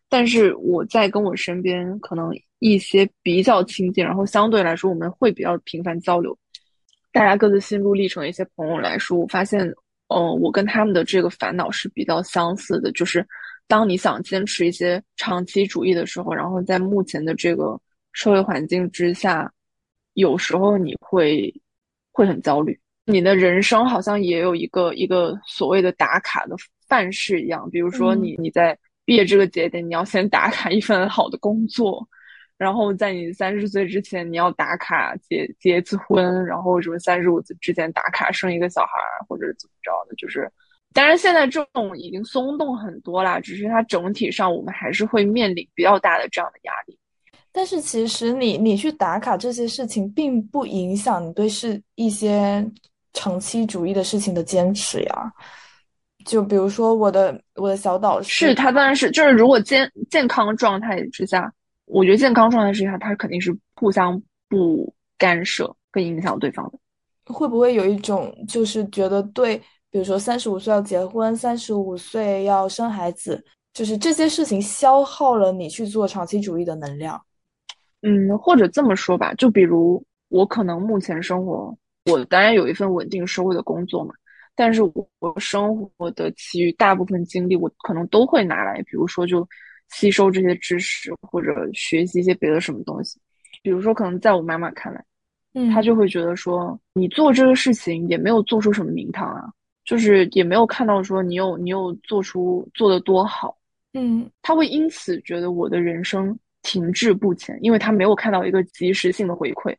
[0.08, 6.38] 但是我在跟我身边可能一些比较亲近，然后相对来说我们会比较频繁交流，
[7.12, 9.68] 大家各自心路历程的一些朋友来说，我发现，
[10.10, 13.26] 嗯，我跟他们的这个烦恼是比较相似的，就是
[13.68, 17.80] 当你想坚持一些长期主义的时候，然后在目前的这个
[18.12, 19.52] 社会环境之下，
[20.14, 21.54] 有时候你会
[22.12, 26.56] 会很焦虑，你的人生好像也有一个一个所谓的打卡的
[26.88, 28.78] 范式一样，比如说你你在。
[29.08, 32.04] 毕业这个节点，你要先打卡一份好的工作，
[32.58, 38.98] 然后在你三十岁之前，你要打卡结结一次婚，然后什么三十五岁之前打卡生一个小孩，
[39.30, 40.16] 或者怎么着的。
[40.16, 40.52] 就是，
[40.96, 46.98] 当然现在这种已经松动很多啦，只是它整体上我们还是会面临比较大的这样的压力。
[47.52, 52.66] 但是其实你你去打卡这些事情，并不影响你对是一些
[53.12, 55.34] 长期主义的事情的坚持呀。
[56.26, 61.52] 就比如说我的我的小导师，是他当然是就是如果健健康状态之下，
[61.86, 66.80] 我觉得健康状态之下，他肯定是互相不干涉跟影响对方的。
[67.34, 69.62] 会不会有一种就是觉得对，
[69.96, 73.42] 比如说三十五岁要结婚，三十五岁要生孩子，
[73.72, 77.26] 就是这些事情消耗了你去做长期主义的能量？
[78.02, 81.74] 嗯，或者这么说吧，就比如我可能目前生活，
[82.12, 84.14] 我当然有一份稳定收入的工作嘛。
[84.54, 89.48] 但是我我生活的其余大部分精力，我可能都会拿来，比如说就
[89.94, 93.18] 吸收这些知识，或者学习一些别的什么东西。
[93.64, 95.02] 比如说，可能在我妈妈看来，
[95.54, 99.50] 嗯，她就会觉得说，你做这个事情也没有做出什么名堂啊，
[99.86, 103.56] 就是也没有看到说你有你有做出做的多好，
[103.94, 109.76] 嗯，他会因此觉得我的人生停滞不前，因为他没有看到一个及时性的回馈，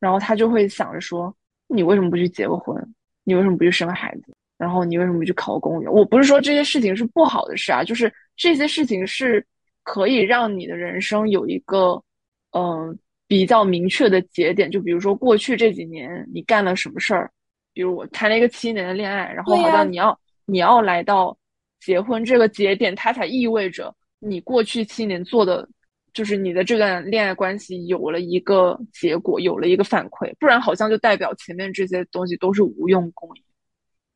[0.00, 1.34] 然后他就会想着说
[1.68, 2.76] ：“你为什么不去结个婚？
[3.22, 4.34] 你为什么不去生个孩子？
[4.58, 9.46] 然后你为什么不去考个公务员？”我不是说这些事情是不好的事啊，就是这些事情是
[9.84, 12.02] 可以让你的人生有一个
[12.50, 12.98] 嗯
[13.28, 14.68] 比较明确的节点。
[14.68, 17.30] 就比如说过去这几年你干了什么事儿，
[17.72, 21.36] 比如我谈了一个七年的恋爱，然后好像你要你要来到
[21.80, 25.68] 结婚这个节点，它才意味着你过去七年做的。
[26.14, 33.30] 就是你的这段恋爱关系有了一个结果，有了一个反馈，不然好像就代表前面这些东西都是无用功。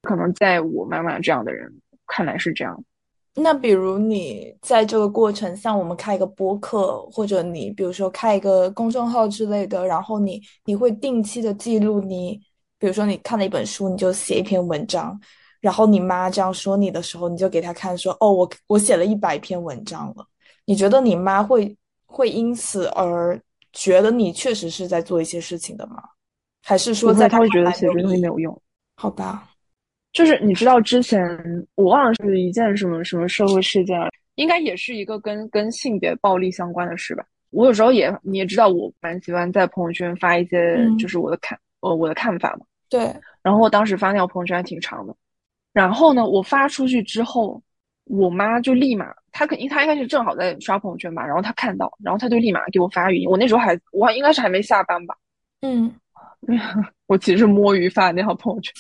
[0.03, 1.73] 可能在我妈妈这样的人
[2.07, 2.85] 看来是这样。
[3.35, 12.39] 那比如你在这个过程，像我们开一个播客，或者你比如说开一个公众号之类的，然后你你会定期的记录你，
[12.79, 15.19] 比如说你看了一本书，你就写一篇文章，
[15.61, 20.27] 然后你妈这样说你的时候，你就给她看说，哦，我我写了一百篇文章了。
[20.65, 21.77] 你觉得你妈会？
[22.09, 23.39] 会因此而
[23.73, 25.97] 觉得你确实是在做一些事情的吗？
[26.63, 28.63] 还是说在她会觉得写这东西没有用？
[28.95, 29.51] 好吧，
[30.13, 31.21] 就是你知道之前
[31.75, 37.27] 我忘了是一件什么什么社会事件了，应该也是一个跟跟性别暴力相关的事吧。
[37.51, 41.59] 我有时候也你也知道，我蛮喜欢在朋友圈发一些就是我的看
[41.89, 42.67] 呃我的看法嘛。
[42.89, 43.15] 对。
[43.43, 45.15] 然后我当时发那条朋友圈还挺长的，
[45.73, 47.63] 然后呢，我发出去之后。
[48.09, 53.29] 我妈就立马，她肯定她应该是正好在刷朋友圈吧，然后她看到，然后她就立马给我发语音。
[53.29, 55.17] 我那时候还我应该是还没下班吧，
[55.63, 55.93] 嗯，
[57.09, 58.73] 我其实摸鱼发的那条朋友圈。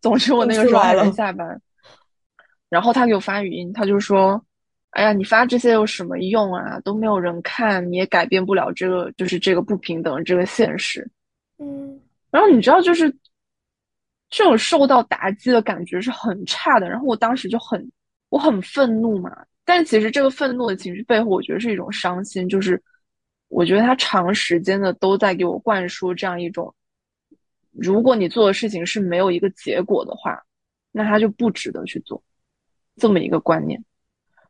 [0.00, 1.62] 总之我那个时候还没下班，
[2.68, 4.44] 然后他给我发语音，他就说
[4.90, 6.80] ：“哎呀，你发这些有什么用啊？
[6.80, 11.08] 都没有人看，你也改变不了这个就是这个不平等这个现实。”
[11.62, 13.10] 嗯，然后你知道就是
[14.28, 17.90] 这种受到打击的感觉是很差的，然后我当时就很。
[18.28, 19.30] 我很愤怒嘛，
[19.64, 22.48] 但其实这个愤怒的情绪背后，我觉得是一种伤心。
[22.48, 22.82] 就是
[23.46, 26.74] 我觉得他长时间的都在给我灌输这样一种：
[27.70, 30.42] 如果你做的事情是没有一个结果的话，
[30.90, 32.20] 那他就不值得去做
[32.96, 33.82] 这么一个观念。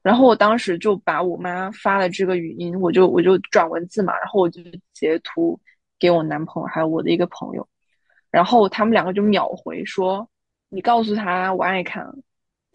[0.03, 4.63] 然后我当时就把我妈发的这个语音，我就我就转文字嘛，然后我就
[4.95, 5.61] 截图
[5.99, 7.67] 给我男朋友还有我的一个朋友，
[8.31, 10.29] 然后他们两个就秒回说
[10.69, 12.07] ：“你告诉他我爱看。”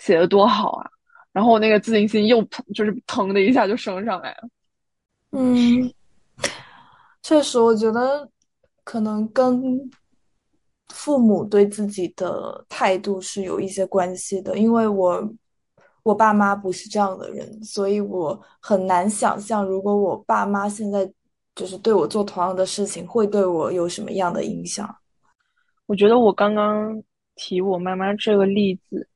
[0.02, 0.90] 写的多好啊！
[1.32, 4.50] 然后我那个自信心又腾，就是腾的一下就升上来了。
[5.30, 5.94] 嗯，
[7.22, 8.28] 确实，我觉得
[8.84, 9.62] 可能跟
[10.90, 14.58] 父母对自己的态度是有一些关系的。
[14.58, 15.32] 因为我
[16.02, 21.08] 我爸妈不是这样的人，所以我很难想象，如果我爸妈现在
[21.62, 24.90] 就是对我做同样的事情，会对我有什么样的影响。
[25.86, 27.00] 我觉得我刚刚
[27.36, 29.08] 提我妈妈这个例子。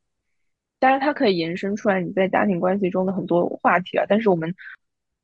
[0.78, 4.06] 当然，它可以延伸出来你在家庭关系中的很多话题啊。
[4.08, 4.54] 但是我们，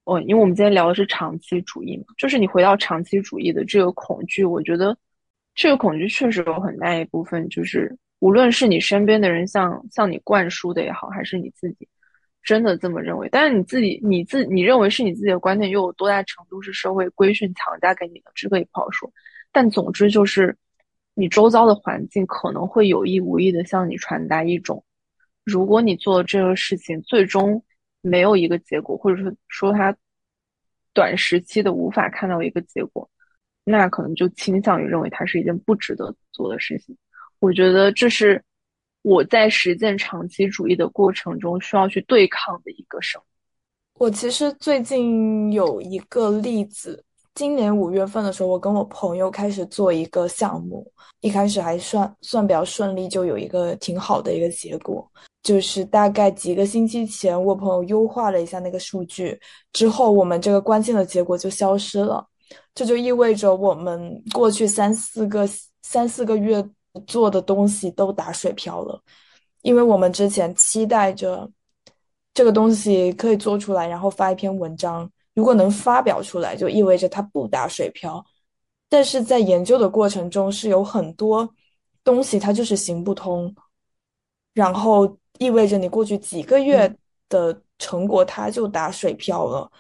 [0.06, 4.98] 哦，因为我们今天聊的是长期主义嘛，就是你回到长期主义的这个恐惧，我觉得
[5.54, 11.88] 这个恐惧确实有很大一部分，就是无论是你身边的人向向你灌输的也好，还是你自己
[12.44, 19.12] 真的这么认为，但是你自己你自你认为是你自己的观点，又有多大程度是社会规训强加给你的，这个也不好说。
[19.52, 20.56] 但总之就是，
[21.14, 24.84] 你周遭的环境可能会有意无意的向你传达一种。
[25.44, 27.64] 如果你做这个事情最终
[28.02, 29.96] 没有一个结果，或者说说他
[30.94, 33.10] 短时期的无法看到一个结果，
[33.64, 36.98] 那可能就倾向于认为它是一件不值得做的事情。
[37.40, 38.44] 我觉得这是
[39.02, 43.24] 我在实践长期主义的过程中需要去对抗的一个什么。
[43.96, 47.04] 我其实最近有一个例子。
[47.34, 50.86] 今年五月份的时候，我跟我朋友开始做一个项目，
[51.22, 55.10] 一开始还算算比较顺利，就有一个挺好的一个结果。
[55.42, 59.40] 就是大概几个星期前，我朋友优化了一下那个数据
[59.72, 62.28] 之后，我们这个关键的结果就消失了。
[62.76, 65.48] 这就意味着我们过去三四个
[65.84, 66.62] 三四个月
[67.08, 69.02] 做的东西都打水漂了，
[69.62, 71.50] 因为我们之前期待着
[72.34, 75.10] 这个东西可以做出来，然后发一篇文章。
[75.34, 78.24] 如果能发表出来，就意味着它不打水漂。
[78.90, 81.50] 但是在研究的过程中，是有很多
[82.04, 83.56] 东西它就是行不通，
[84.54, 86.94] 然后意味着你过去几个月
[87.30, 89.72] 的成果它就打水漂了。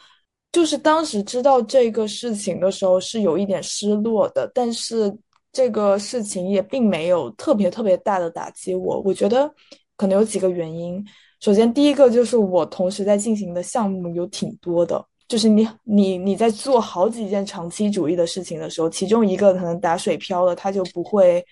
[0.53, 5.13] 就是当时知道这个事情的时候是有一点失落的，但是
[5.51, 9.01] 这个事情也并没有特别特别大的打击我。
[9.05, 9.53] 我觉得
[9.97, 11.03] 可能有几个原因。
[11.39, 15.03] 首先，第一个就是我同时在进行的项目有挺多的。
[15.27, 21.43] 就是你你你在做好几件长期主义的事情的时候，其中一个可能打水漂了，它就不会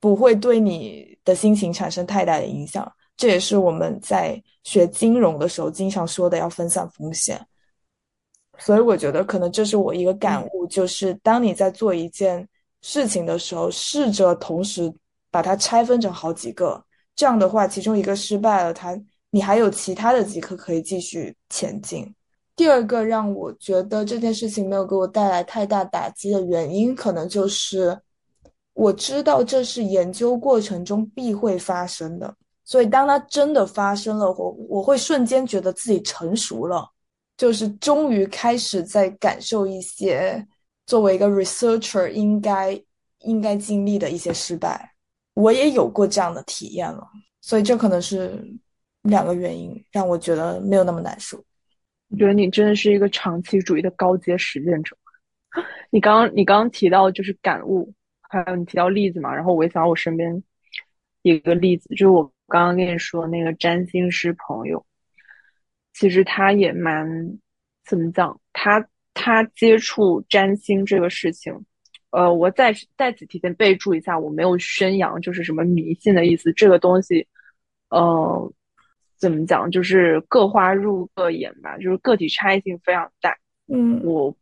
[0.00, 2.90] 不会对你的心情产生太大的影响。
[3.18, 7.38] 这也是我们在学金融的时候经常说的，要分散风险。
[8.56, 12.48] 所以我觉得可能这是我一个感悟，就是当你在做一件
[12.82, 14.92] 事情的时候，试着同时
[15.30, 16.82] 把它拆分成好几个，
[17.16, 18.98] 这样的话，其中一个失败了，它
[19.30, 22.14] 你还有其他的几颗可以继续前进。
[22.56, 27.98] 第二个让我觉得这件事情没有给我带来太大打击的原因，可能就是
[28.74, 36.88] 我知道这是研究过程中必会发生的，所以当它真的发生了，我我会瞬间觉得自己成熟了。
[37.36, 40.44] 就是终于开始在感受一些
[40.88, 42.72] 作为一个 researcher 应该
[43.18, 44.90] 应该经历的一些失败，
[45.34, 47.06] 我也有过这样的体验了，
[47.42, 48.42] 所以这可能是
[49.02, 51.36] 两个原因让我觉得没有那么难受。
[52.08, 54.96] 我觉得你真的是一个长期主义的高阶实践者。
[55.92, 60.42] 你刚你刚刚提到就是感悟，还有你提到例子嘛，然后我也想到我身边
[61.20, 64.82] 一个例子，就是我刚刚跟你说那个占星师朋友。
[65.92, 67.06] 其实他也蛮
[67.84, 68.88] 怎么讲，他
[69.20, 71.52] 他接触占星这个事情，
[72.10, 76.52] 呃，我在在此提前备注一下，我没有宣扬就是什么迷信的意思。
[76.52, 77.26] 这个东西，
[77.90, 78.52] 呃，
[79.16, 83.36] 怎么讲，就是各花入各眼吧，就是个体差异性非常大。
[83.66, 84.32] 嗯，我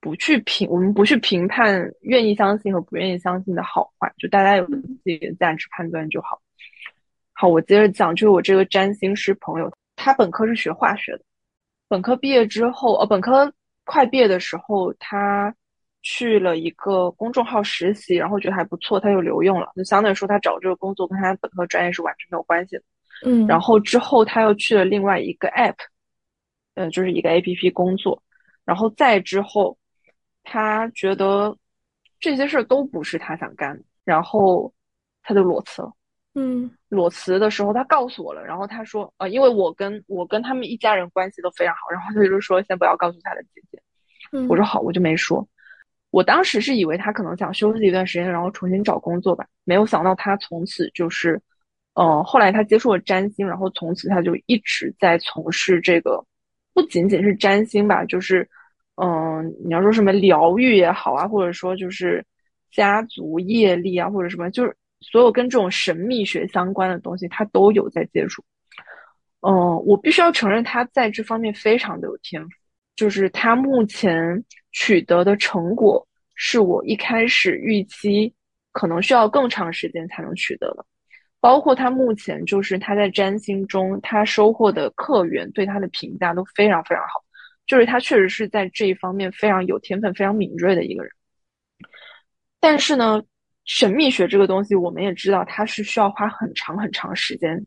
[0.00, 6.40] 不去评，我们不去评判愿意相信和不愿意相信的好坏，就大家有自己的价值判断就好。
[7.34, 9.70] 好，我接着讲，就是我这个占星师朋友。
[9.94, 11.20] 他本科是学化学的，
[11.86, 13.52] 本科毕业之后，呃，本科
[13.84, 15.54] 快毕业的时候，他
[16.02, 19.70] 去了一个公众号实习，然后觉得还不错，他就留用了。
[19.76, 22.82] 就相当于说，他找这个工作跟他本科专业是完全没有关系的。
[23.24, 25.76] 嗯，然后之后他又去了另外一个 app，
[26.74, 28.22] 呃，就是一个 app 工作。
[28.64, 29.76] 然后再之后，
[30.42, 31.56] 他觉得
[32.18, 34.72] 这些事儿都不是他想干的，然后
[35.22, 35.92] 他就裸辞了。
[36.34, 38.42] 嗯，裸辞的时候，他告诉我了。
[38.42, 43.78] 然后他说，呃，因为我跟我跟他们一家人关系都非常好，然后他就说先不要告诉他的姐姐。
[44.48, 45.46] 我说好，我就没说。
[46.10, 49.46] 我当时是以为他可能想休息一段时间，然后重新找工作吧。
[49.64, 51.38] 没有想到他从此就是，
[51.92, 56.24] 呃，后来他接触了占星，然后从此他就一直在从事这个，
[56.72, 58.48] 不仅仅是占星吧，就是，
[58.96, 62.24] 嗯，你要说什么疗愈也好啊，或者说就是
[62.70, 64.74] 家族业力啊，或者什么，就是。
[65.02, 68.42] 所有跟这种神秘学相关的东西，他都有在接触。
[69.40, 69.52] 嗯，
[69.84, 72.50] 我必须要承认，他在这方面非常的有天赋。
[72.94, 78.32] 就是他目前取得的成果，是我一开始预期
[78.70, 80.86] 可能需要更长时间才能取得的。
[81.40, 87.24] 包括他目前就是他在占星中，他收获的客源对他的评价都非常非常好。
[87.66, 91.10] 就是他确实是在这一方面非常有天分、非常敏锐的一个人。
[92.60, 93.22] 但是呢？
[93.64, 97.64] 神秘学这个东西，我们也知道，它是需要花很长很长时间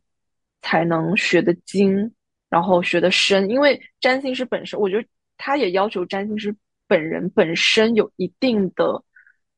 [0.62, 2.12] 才能学得精，
[2.50, 3.50] 然后学得深。
[3.50, 6.54] 因为占星师本身，我觉得他也要求占星师
[6.86, 9.02] 本人本身有一定的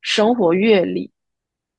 [0.01, 1.11] 生活阅历，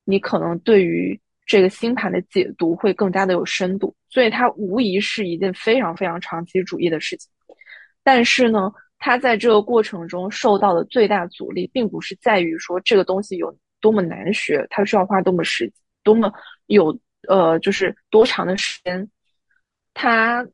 [0.03, 3.95] 你可能对于这个星盘的解读会更加的有深度。
[4.09, 7.31] 所以，它无疑是一件非常非常长期主义的事情。
[8.03, 13.57] 但是呢，他在这个过程中受到的最大阻力，并不是在于说这个东西有。
[13.81, 15.71] 多么难学，它需要花多么时，
[16.03, 16.31] 多么
[16.67, 19.09] 有呃，就是多长的时间。
[19.93, 20.47] 他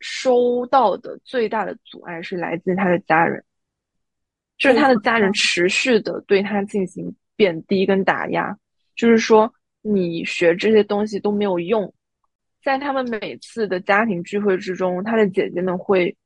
[0.00, 3.44] 收到的最大的阻碍是来自他的家人，
[4.58, 8.56] 就是他的家人持续的对他进行贬低跟打压，
[8.94, 9.52] 就是说
[9.82, 11.92] 你学这些东西都没有用。
[12.62, 16.16] 在他们每次的家庭聚会之中，他的姐姐们会。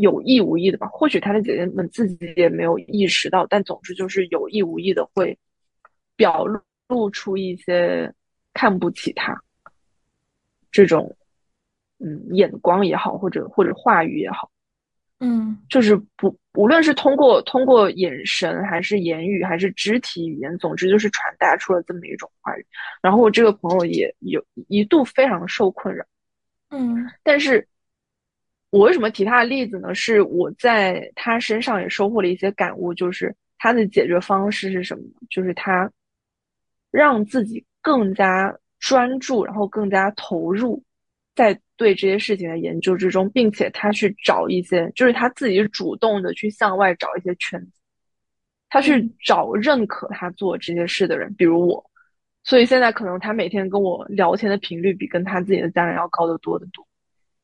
[0.00, 5.38] 有意无意的吧，或许他的姐姐们自己也没有意识到，但总之就是有意无意的会
[6.16, 6.46] 表
[6.88, 8.10] 露出一些
[8.54, 9.38] 看不起他
[10.72, 11.14] 这种
[11.98, 14.50] 嗯眼光也好，或者或者话语也好，
[15.18, 22.66] 嗯，就是不无论是通过通过眼神还是言语还是肢体语言，总之就是传达出了这么一种话语。
[23.02, 26.04] 然后我这个朋友也有一度非常受困扰，
[26.70, 27.66] 嗯，但是。
[28.70, 29.92] 我为什么提他的例子呢？
[29.94, 35.04] 是我在他身上也收获了一些感悟，就是他的解决方式是什么？
[35.28, 35.90] 就是他
[36.92, 40.80] 让自己更加专注，然后更加投入
[41.34, 47.72] 在对这些事情的研究之中，并且他去找一些，就是他自己主动的去向外找一些圈子，
[48.68, 51.84] 他去找认可他做这些事的人，比如我。
[52.44, 56.86] 所以现在可能他每天跟我聊天的频率比跟他自己的家人要高得多得多。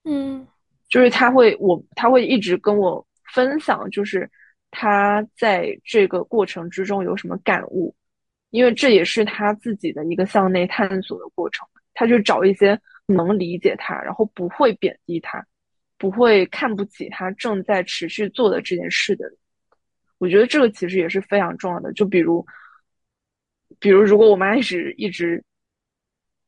[0.04, 0.46] 嗯。
[0.88, 4.30] 就是他会，我他会一直跟我分享，就是
[4.70, 7.94] 他在这个过程之中有什么感悟，
[8.50, 11.66] 因为这也是他自己的一个向内探索的过程。
[11.98, 15.42] 他去找一些能理解他，然后不会贬低他，
[15.96, 19.24] 不会看不起他正在持续做的这件事的。
[20.18, 21.90] 我觉得这个其实也是非常重要的。
[21.94, 22.44] 就比如，
[23.80, 25.42] 比如如果我妈一直一直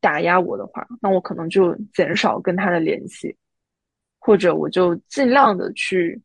[0.00, 3.34] 打压我的话，那我可能就减少跟他的联系，
[4.18, 6.20] 或者我就尽量的去，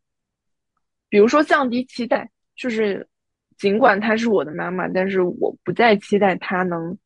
[1.10, 3.08] 比如说降低期待，就是
[3.58, 6.98] 尽管她是我的妈妈，但是我不再期待她能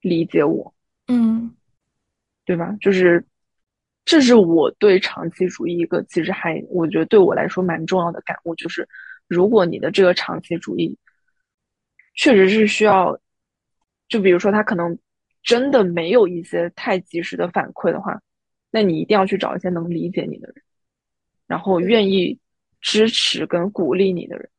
[0.00, 0.74] 理解我。
[1.08, 1.52] 嗯。
[2.48, 2.76] 对吧？
[2.80, 3.26] 就是，
[4.04, 8.88] 这是我对长期主义一个其实还我觉得对我来说蛮重要的感悟，就是
[9.26, 10.96] 如果你的这个长期主义
[12.14, 13.18] 确实是需要，
[14.08, 14.96] 就比如说他可能
[15.42, 18.22] 真的没有一些太及时的反馈的话，
[18.76, 20.62] 那你一定要去找一些能理解你的人，
[21.46, 22.38] 然后愿意
[22.82, 24.50] 支持跟鼓励你的人，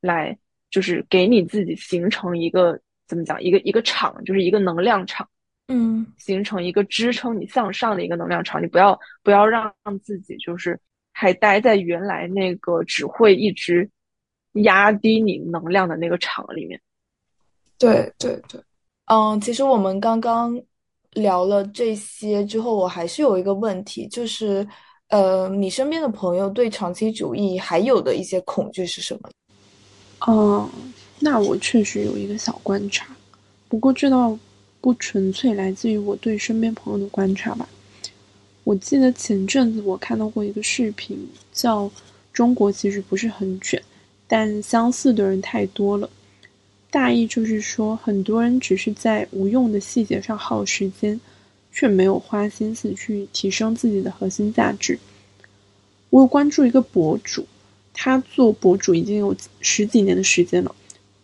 [0.00, 0.38] 来
[0.70, 5.28] 就是给你自己形成一个怎么讲一个一个场，就是一个能量场。
[5.66, 10.78] 嗯，形成一个支撑你向上的一个能量场，你不要不要让自己就是
[11.10, 13.90] 还待在原来那个只会一直
[14.52, 16.80] 压低你能量的那个场里面。
[17.76, 18.62] 对对对，
[19.06, 20.62] 嗯，其实我们刚刚
[21.18, 24.66] 聊了这些之后，我还是有一个问题，就是
[25.08, 29.30] 呃，你身边的朋友对长期主义还有的一些恐惧是什么？
[30.20, 30.68] 哦，
[31.20, 33.06] 那我确实有一个小观察，
[33.68, 34.38] 不过这倒。
[34.80, 37.68] 不纯粹来自于我对身边朋友的观察吧。
[38.62, 41.18] 我记得前阵子我看到过一个视频，
[41.52, 41.86] 叫
[42.32, 43.82] 《中国其实不是很卷，
[44.28, 46.06] 但相似的人太多了》。
[46.90, 51.20] 大意就是说，很多人只是在无用的细节上耗时间，
[51.70, 54.98] 却没有花心思去提升自己的核心价值。
[56.10, 57.46] 我有关注一个博主，
[57.92, 60.74] 他做博主已经有十几年的时间了。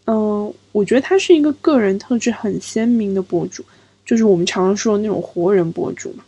[0.04, 3.64] 嗯，我觉得他是一个个人特质很鲜明的博主，
[4.04, 6.22] 就是我们常常说的那种活人博主嘛。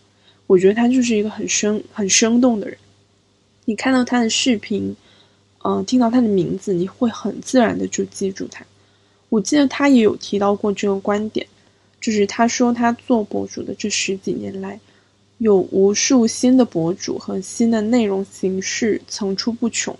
[0.46, 2.78] 我觉得他就是一个很生、很生动的人。
[3.66, 4.96] 你看到他的视频，
[5.62, 8.64] 嗯，听到他的名字，你会很自然的就记住他。
[9.28, 11.46] 我记得他也有提到过这个观点，
[12.00, 14.78] 就是他说他做博主的这十几年来，
[15.38, 19.96] 有无数新的博主和新的内容形式层出不穷，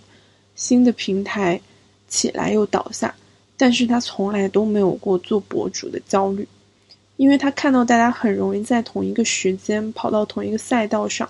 [0.55, 1.59] 新的平台
[2.07, 3.13] 起来又倒下。
[3.59, 6.47] 但是他从来都没有过做博主的焦虑，
[7.15, 11.27] 因为他看到大家很容易在同一个时间跑到同一个赛道上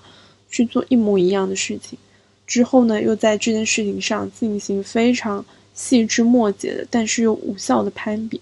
[0.49, 1.97] 去做一模一样的事情，
[2.45, 5.43] 之后呢，又在这件事情上进行非常
[5.78, 8.41] 细枝末节的，但是又无效的攀比。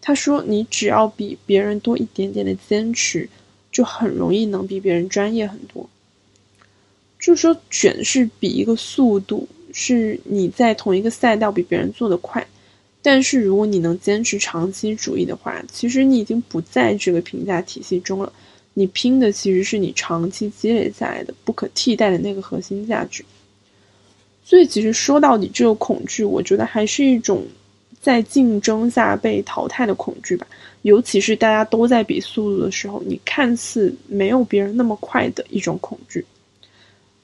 [0.00, 3.28] 他说：“你只要比别人多一点点的坚持，
[3.70, 5.88] 就很容易能比别人专业很多。”
[7.20, 12.44] 就说卷是比一个速度，是你在同一个赛道比别人做得快。
[13.00, 18.32] 但是如果你能坚持长期主义的话，其实你已经不在这个评价体系中了。
[18.74, 23.24] 你拼的其实是你长期积累下来的不可替代的那个核心价值。
[24.44, 27.44] 所以，其实说到底，这个恐惧，我觉得还是一种
[28.00, 30.46] 在竞争下被淘汰的恐惧吧。
[30.82, 36.24] 尤其是大家都在比速度的时候，你看似没有别人那么快的一种恐惧。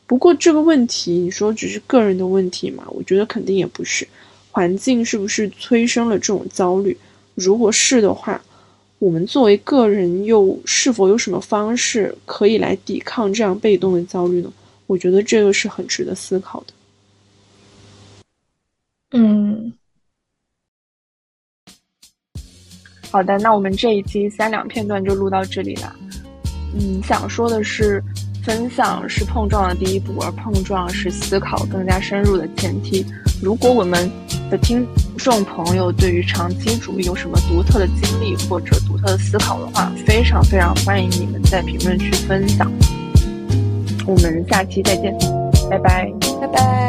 [0.06, 2.84] 不过，这个问题，你说只是个人的问题嘛？
[2.88, 4.06] 我觉得肯定也不是。
[4.50, 6.96] 环境是不是催生了这种焦虑？
[7.34, 8.40] 如果是的话，
[8.98, 14.52] 我们作为个人又是否有什么方式可以来抵抗这样被动的焦虑呢？
[14.86, 16.72] 我觉得这个是很值得思考的。
[19.12, 19.72] 嗯，
[23.10, 25.94] 好的，那我们这一期三两片段就录到这里了。
[26.74, 28.02] 嗯，想说的是，
[28.44, 33.06] 分享是碰撞的第一步，而碰撞是思考更加深入的前提。
[33.42, 34.10] 如果我们
[34.50, 34.86] 的听
[35.16, 42.70] 众朋友对于长期主义有什么独特的经历或者独特的思考的话，非常非常欢迎你们在评论区分享。
[44.06, 45.16] 我们下期再见，
[45.70, 46.87] 拜拜，拜拜。